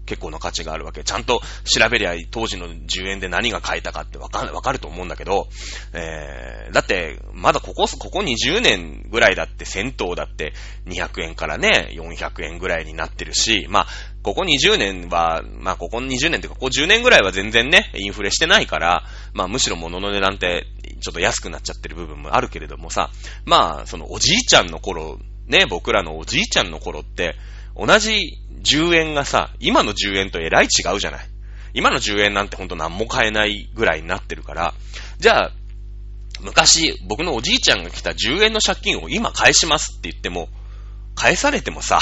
[0.06, 1.04] 結構な価値があるわけ。
[1.04, 5.48] ちゃんと調べりゃ当時の10円で何が買えたかってわかる、わかると思うんだけど、
[5.92, 10.54] えー、だって、まだここ、ここ20年ぐらいだって銭湯だって
[10.86, 13.86] 200円からね、400円ぐらいになってるし、まあ、
[14.28, 20.66] ここ20年は、まあ、ここ20年っていうか、ここ10年ぐらいは全然ね、インフレしてないから、まあ、むしろ物の値段って
[21.00, 23.08] ちょっと安くなっちゃってる部分もあるけれどもさ、
[23.46, 27.36] まあ、そのおじいちゃんの頃、ね、僕らのおじいちゃんの頃って、
[27.74, 31.26] 同じ10円がさ、今の10円とえらい違うじゃない。
[31.72, 34.74] 今の10円なんてほんと何も買えないぐらいになってるから、
[35.18, 35.52] じゃあ、
[36.42, 40.50] 昔、僕のおじいちゃんが来た10円の借金を今返しますって言っても、
[41.14, 41.98] 返されてもさ、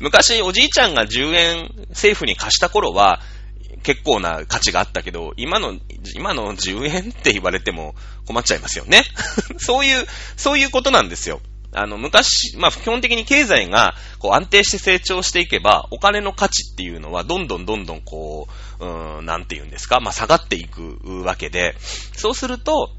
[0.00, 3.20] 昔おじいちゃんが10円政府に貸した頃は、
[3.82, 5.78] 結構な価値があったけど、今の、
[6.14, 7.94] 今の10円って言われても
[8.26, 9.04] 困っちゃいますよね。
[9.58, 10.06] そういう、
[10.36, 11.40] そういうことなんですよ。
[11.72, 18.48] あの、昔、まあ、基本的に経済が、こう、安定して成長していけば、お金の価値っていうのは、どんどんどんどん、こ
[18.80, 21.76] う、うん、なんて言うんですか、まあ、下がっていくわけで、
[22.12, 22.90] そうすると、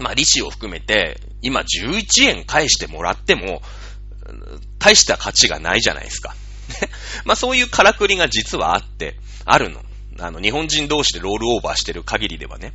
[0.00, 3.62] まあ、利子を含めて、今11円返してもらっても、
[4.78, 6.34] 大した価値がないじゃないですか。
[7.24, 9.82] まあ、そういうからくりが実はあって、あるの。
[10.20, 12.72] あの、日本人同士でロールオーバーしてる限りではね。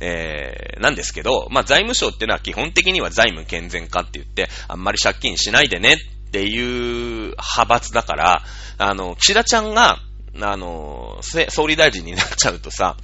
[0.00, 5.94] えー、なんですけど、まあ、財務省ってのは基本的には財務健全化って言って、あんまり借金しないでね
[6.28, 8.44] っていう派閥だから、
[8.78, 9.98] あの、岸田ちゃんが、
[10.40, 12.96] あの、総理大臣になっちゃうとさ、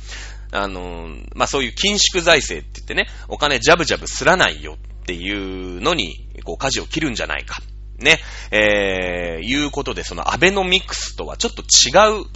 [0.53, 7.61] あの、まあ、そういう緊縮財政って言ってね、お金ジャブジャブすらないよっていうのに、こう、舵を切るんじゃないか。
[7.99, 8.19] ね、
[8.51, 12.27] えー、いうことで、そのアベノミクスとはちょっと違う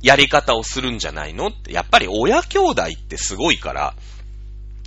[0.00, 3.94] やり方をするんじゃないのって、やっぱり親兄弟ってすごいから、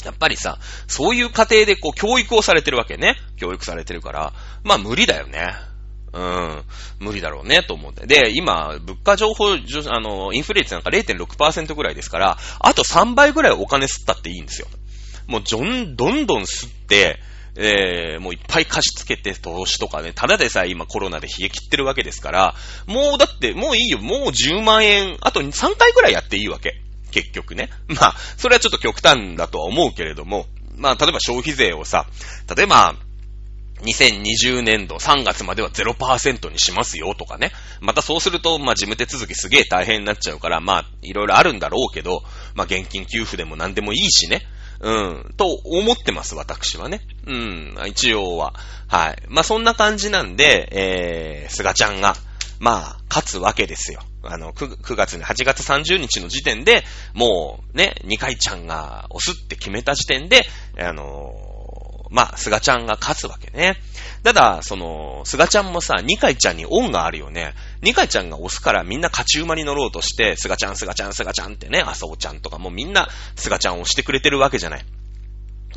[0.05, 0.57] やっぱりさ、
[0.87, 3.15] そういう家庭でこう教育をされてるわけね。
[3.37, 5.53] 教育されてるから、まあ無理だよね。
[6.13, 6.63] うん。
[6.99, 8.05] 無理だろうね、と思って。
[8.05, 14.67] で、今、物価情報、あの、インフレ率なんか0.6%ぐらいですから、あと3倍ぐらいお金吸ったっていいんですよ。
[15.27, 17.19] もう、どんどんどん吸って、
[17.55, 22.55] えー、もういっぱい貸し付けて投資とかね、ただでさえ今コロナで冷え切ってるわけですから、
[22.87, 26.81] もうだって、もういいよ、もう10万円、あと3回ぐらいやっていいわけ。
[27.11, 27.69] 結局ね。
[27.87, 30.47] まあ、それはちょっと極端だとは思うけれども、
[30.77, 32.07] まあ、例えば消費税をさ、
[32.55, 32.95] 例えば、
[33.81, 37.51] 2020年度3月までは0%にしますよとかね。
[37.79, 42.23] またそうすると、まあ事務手続きすげえ大変になっちゃうから、まあいろいろあるんだろうけど、
[42.53, 44.43] まあ現金給付でも何でもいいしね。
[44.81, 47.01] うん、と思ってます、私はね。
[47.27, 48.53] うん、一応は。
[48.87, 49.23] はい。
[49.29, 52.15] まあそんな感じなんで、えー、菅ちゃんが、
[52.59, 54.01] まあ、勝つわけですよ。
[54.23, 60.43] あの9、9月に、8月30日の時点で、もうね、二階ちゃんが押すって決めた時点で、
[60.77, 61.33] あの
[62.11, 63.77] まあ、菅ちゃんが勝つわけね。
[64.21, 67.53] ただ、その、菅ちゃんもさ、二階ちゃんに恩があるよね。
[67.81, 73.07] 二階ちゃんが押すからみんな勝ち馬に乗ろうとして、菅ちゃん、菅ちゃん、菅ちゃんってね、麻生ちゃんとかもみんな
[73.37, 74.85] 菅ちゃんを押してくれてるわけじゃない。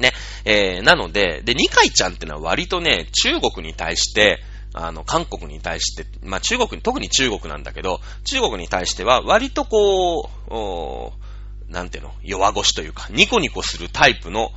[0.01, 0.13] ね。
[0.45, 4.43] えー、なので、で、二階ちゃんってのは割とね、中国に対して、
[4.75, 11.13] あの、韓国に対して、まあ中国に、特に中国なんだけど、中国に対しては割とこう、お
[11.69, 14.51] なんていうの、弱腰というか、ニコニコするタイプの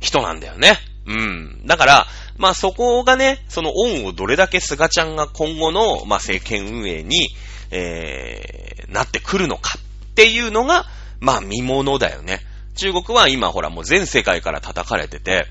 [0.00, 0.78] 人なんだよね。
[1.06, 1.66] うん。
[1.66, 7.28] だから、まあそこがね、その恩をどれだけ菅ちゃんが今後の、まあ政権運営に、
[7.70, 10.86] えー、なってくるのかっていうのが、
[11.20, 12.40] まあ見物だよね。
[12.76, 15.46] 中国は今ほらもう全世界から叩かれてて、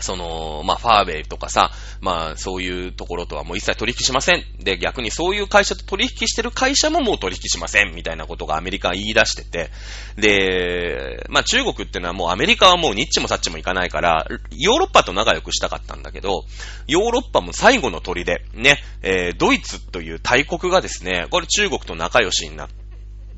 [0.00, 1.70] その、まあ、ファーウェイとかさ、
[2.00, 4.44] まあ、そういうところとはもう一切取引しません。
[4.60, 7.94] で、逆にそういう会社と取引してる会社ももう取引しません。
[7.94, 9.70] みたいなことがアメリカは言い出してて。
[10.16, 16.44] で、まあ、中国ってのはもうアメリカはもうニッチもサッチもいかないから、ヨーロッパと仲良くしたかったんだけど、
[16.86, 22.78] ヨーロッパも最後の鳥で、ね、えー、ドイツという大国がですね、これ中国と仲良しになって、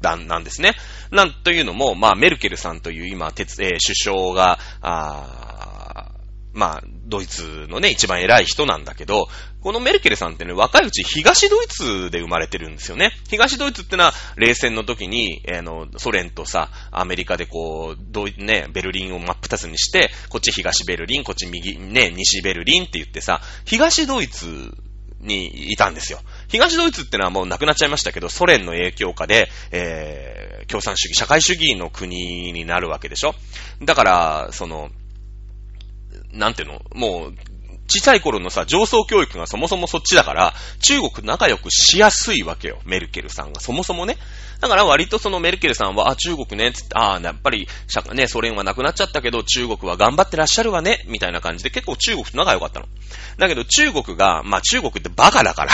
[0.02, 0.72] なんですね。
[1.10, 5.39] なんというのも、まあ、メルケルさんという今、鉄、えー、首相が、あ
[6.52, 9.28] まあ、ドイツのね、一番偉い人なんだけど、
[9.60, 13.12] このメルケルさんってね、若いうち東ドイツで生まれてるんですよね。
[13.28, 24.74] 東ドイツってのは、冷戦の時に、えー、の、ソ連とさ、アメリカでこう、ど、ね、ベルリンを真っ二つにして、こっち東ベルリン、こっち右、ね、西ベルリンって言ってさ、東ドイツ
[25.20, 26.20] にいたんですよ。
[26.48, 33.34] 東ドイツってのはもうなくなっちゃいましたけど、ソ連の影響下で、えー、共産主義、社会主義の国になるわけでしょ
[33.82, 34.90] だから、その、
[36.32, 36.82] なんていうの？
[36.94, 37.34] もう、
[37.92, 42.78] 小さい頃のさ、上層教育がそもそもそっちだから、中国仲良くしやすいわけよ。
[42.84, 43.60] メルケルさんが。
[43.60, 44.16] そもそもね。
[44.60, 47.66] だから割とそのメルケルさんは、あ、中国ね、つって、ああ、やっぱり、
[48.12, 52.86] ね、ソ連はなくなっちゃったけど、中国は頑張ってらっしゃるわね、みたいな感じで結構中国と仲良かったの。
[53.38, 55.72] だけど中国が、まあ中国ってバカだから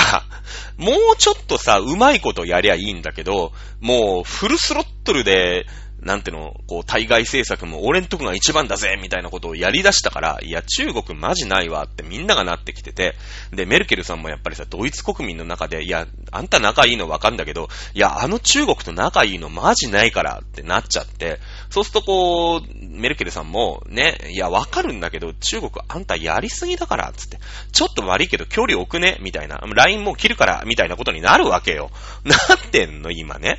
[0.78, 5.66] もうちょっとさ、うまいことやりゃいいんだけど、もうフルスロットルで、
[6.06, 13.16] なんての、こう、対外政策も俺んとこが一番だぜみたいなことをやり出したから、いや、中国マジないわってみんながなってきてて、
[13.52, 21.40] で、メルケルさんもやっぱりさ、ドイツ国民の中で、いや、あんた仲いいのわかんだけど、いや、あの中国と仲いいのマジないからってなっちゃって、
[21.70, 27.38] そうするとこう、メルケルさんも、ね、いや、わかるんだけど、中国あんたやりすぎだから、つって、
[27.72, 31.90] ちょっと悪いけど距離置くね、みたいな、LINE も切るから、みたいなことになるわけよ。
[32.24, 33.58] なってんの、今ね。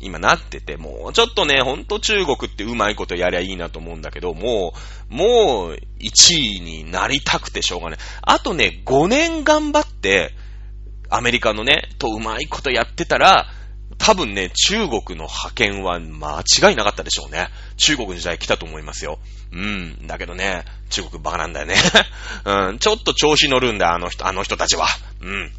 [0.00, 4.74] 今なってて、もうちょっとね、ほんと中国ってうまいことやりゃいいなと思うんだけど、も
[5.10, 7.98] う、もう、1位になりたくてしょうがない。
[8.22, 10.34] あとね、5年頑張って、
[11.10, 13.46] アメリカのね、とうまいことやってたら、
[13.98, 17.48] 多分ね、中国の派遣は間違いなかったでしょうね。
[17.76, 19.18] 中国の時代来たと思いますよ。
[19.52, 20.06] うん。
[20.06, 21.74] だけどね、中国バカなんだよね。
[22.44, 22.78] うん。
[22.78, 24.86] ちょっと調子乗るんだ、あの人、あの人たちは。
[25.20, 25.52] うん。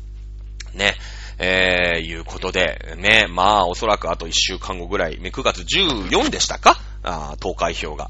[0.73, 0.95] ね。
[1.37, 6.79] えー、いうことで、ね、まあ、おそらくあと1週間後ぐらい、9月14でしたか？
[7.01, 8.09] あ投開票が。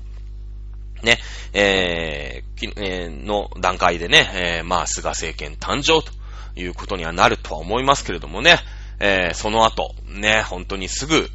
[1.03, 1.17] ね、
[1.53, 6.11] えー、えー、の段階でね、えー、まあ、菅政権誕生と
[6.59, 8.57] いうことにはなるとは思いますけれどもね、
[8.99, 11.29] えー、その後、ね、本当にすぐ、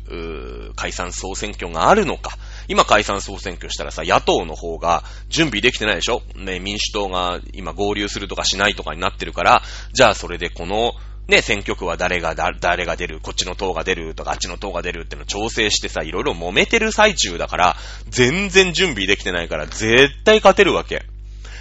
[0.77, 2.37] 解散総選挙があるのか。
[2.69, 6.23] 今解散総選挙したらさ、野党の方が準備できてないでしょ？
[6.37, 9.63] ね、民主党が今合流するとかしないとかになってるから、
[9.93, 10.93] じゃあそれでこの、
[11.27, 17.77] ね、選挙区は誰が、誰が出る、こっちの党が出るとか、あっちの党が出るっての調整してさ、いろいろ揉めてる最中だから、
[18.11, 21.07] 全然準備できてないから、絶対勝てるわけ。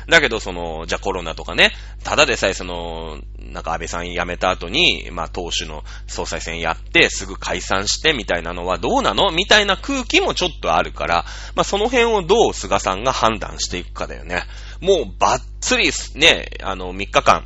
[0.07, 1.71] だけど、その、じゃあコロナとかね、
[2.03, 9.31] ただでさえその、なんか安倍さん辞めた後に、まあ党首の総裁選やって、すぐ解散してみたいなのはどうなの？
[9.31, 11.25] みたいな空気もちょっとあるから、
[11.55, 14.43] まあその辺をどう菅さんが判断していくかだよね。
[14.81, 17.45] もうばっつりね、あの、3日間、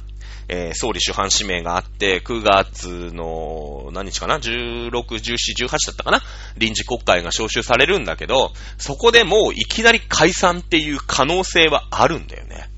[0.49, 6.21] えー、総理主犯指名があって、9月の、何日かな ?16、17、18だったかな？
[6.57, 12.69] 臨時国会が召集されるんだけど、そこでもういきなり解散っていう可能性はあるんだよね。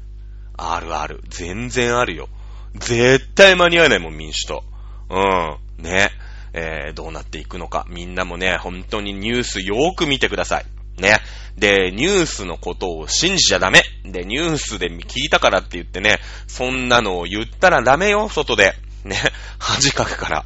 [0.57, 1.22] あるある。
[1.30, 2.28] 全然あるよ。
[2.76, 4.63] 絶対間に合わないもん、民主党。
[5.09, 5.84] うん。
[5.84, 6.09] ね。
[6.53, 7.86] えー、どうなっていくのか。
[7.89, 10.65] みんなもね、本当にニュースよーく見てください。
[11.01, 11.19] ね。
[11.57, 13.83] で、ニュースのことを信じちゃダメ。
[14.05, 18.75] で、ニュースで聞いたからって言ってね、そんなのを言ったらダメよ、外で。
[19.03, 19.17] ね。
[19.59, 20.45] 恥かくから。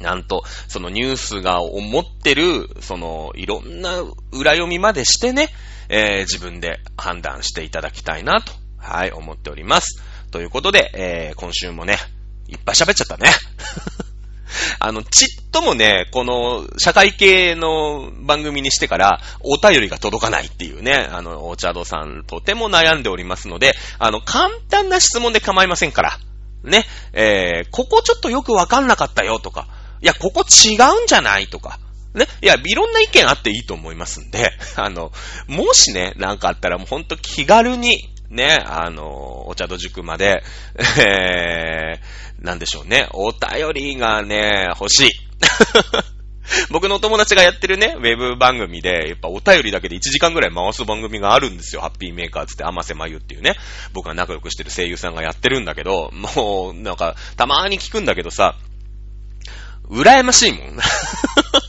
[0.00, 4.02] なんと、そのニュースが思ってる、その、いろんな
[4.32, 5.48] 裏読みまでしてね、
[5.88, 10.02] えー、自分で判断していただきたいなと、はい、思っております。
[10.30, 11.98] ということで、えー、今週もね、
[12.48, 13.30] いっぱい喋っちゃったね。
[14.78, 26.18] あの、ちっともね、この、社会系の番組にしてから、お便りが届かないっていうね、あの、お茶戸さん、とても悩んでおりますので、あの、簡単な質問で構いませんから、
[26.64, 29.68] ね、えー、ここちょっとよくわかんなかったよとか、
[30.02, 31.78] いや、ここ違うんじゃないとか、
[32.14, 32.26] ね。
[32.42, 35.12] いや、いろんな意見あっていいと思いますんで、あの、
[35.48, 40.42] もしね、なんかあったらもうほんと気軽に、ね、あの、お茶戸塾まで、
[40.98, 45.10] えー、なんでしょうね、お便りがね、欲しい。
[46.70, 51.80] 僕のお友達がやってるね、ウェブ番組で、やっぱお便りだけで1時間ぐらい回す番組があるんですよ。
[51.80, 53.56] ハッピーメーカーつって、甘瀬まゆっていうね、
[53.92, 58.54] 僕が仲良くしてる声優さんがやってるんだけど、もう、なんか、たまーに聞くんだけどさ、
[59.88, 60.78] 羨ましいもん。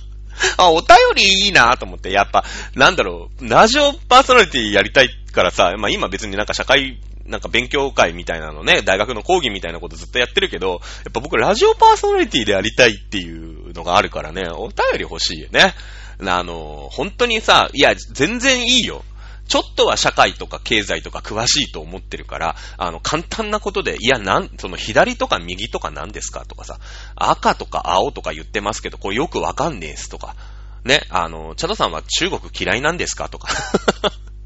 [0.58, 2.44] あ、お便りいいなと思って、やっぱ、
[2.76, 10.76] なんだろう、ラジオパーソナリティやりたいからさ、まあ今別になんか社会、なんか勉強会みたいなのね、大学の講義みたいなことずっとやってるけど、や
[11.10, 15.74] っぱ僕ラジオパーソナリティでやりたいっていうのがあるからね、お便り欲しいよね。
[16.20, 19.04] あの、本当にさ、いや、全然いいよ。
[19.48, 26.80] ちょっとは社会とか経済とか詳しいと思ってるから、あの、簡単なことで、いや、なん、その左とか右とか何ですかとかさ、
[27.16, 30.36] 赤とか青とか言ってますけど、これよくわかんねえっすとか、
[30.84, 33.50] ね、あの、チャドさんは中国嫌いなんですかとか。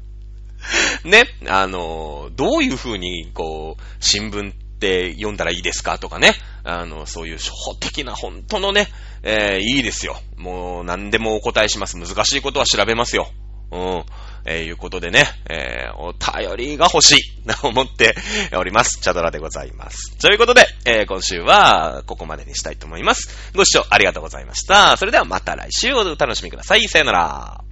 [1.04, 6.34] ね、あの、どういう風に、こう、新聞って読んだらいいですかとかね。
[6.64, 8.88] あの、そういう初歩的な本当のね、
[9.22, 10.20] えー、いいですよ。
[10.36, 11.98] もう何でもお答えします。
[11.98, 13.30] 難しいことは調べますよ。
[13.72, 14.04] うん。
[14.44, 18.14] えー、いうことでね、えー、お便りが欲しい、な 思って
[18.56, 19.00] おります。
[19.00, 20.16] チャドラでございます。
[20.18, 23.52] ということで、えー、今週はここまでにしたいと思います。
[23.54, 24.96] ご視聴ありがとうございました。
[24.96, 26.88] それではまた来週お楽しみください。
[26.88, 27.71] さよなら。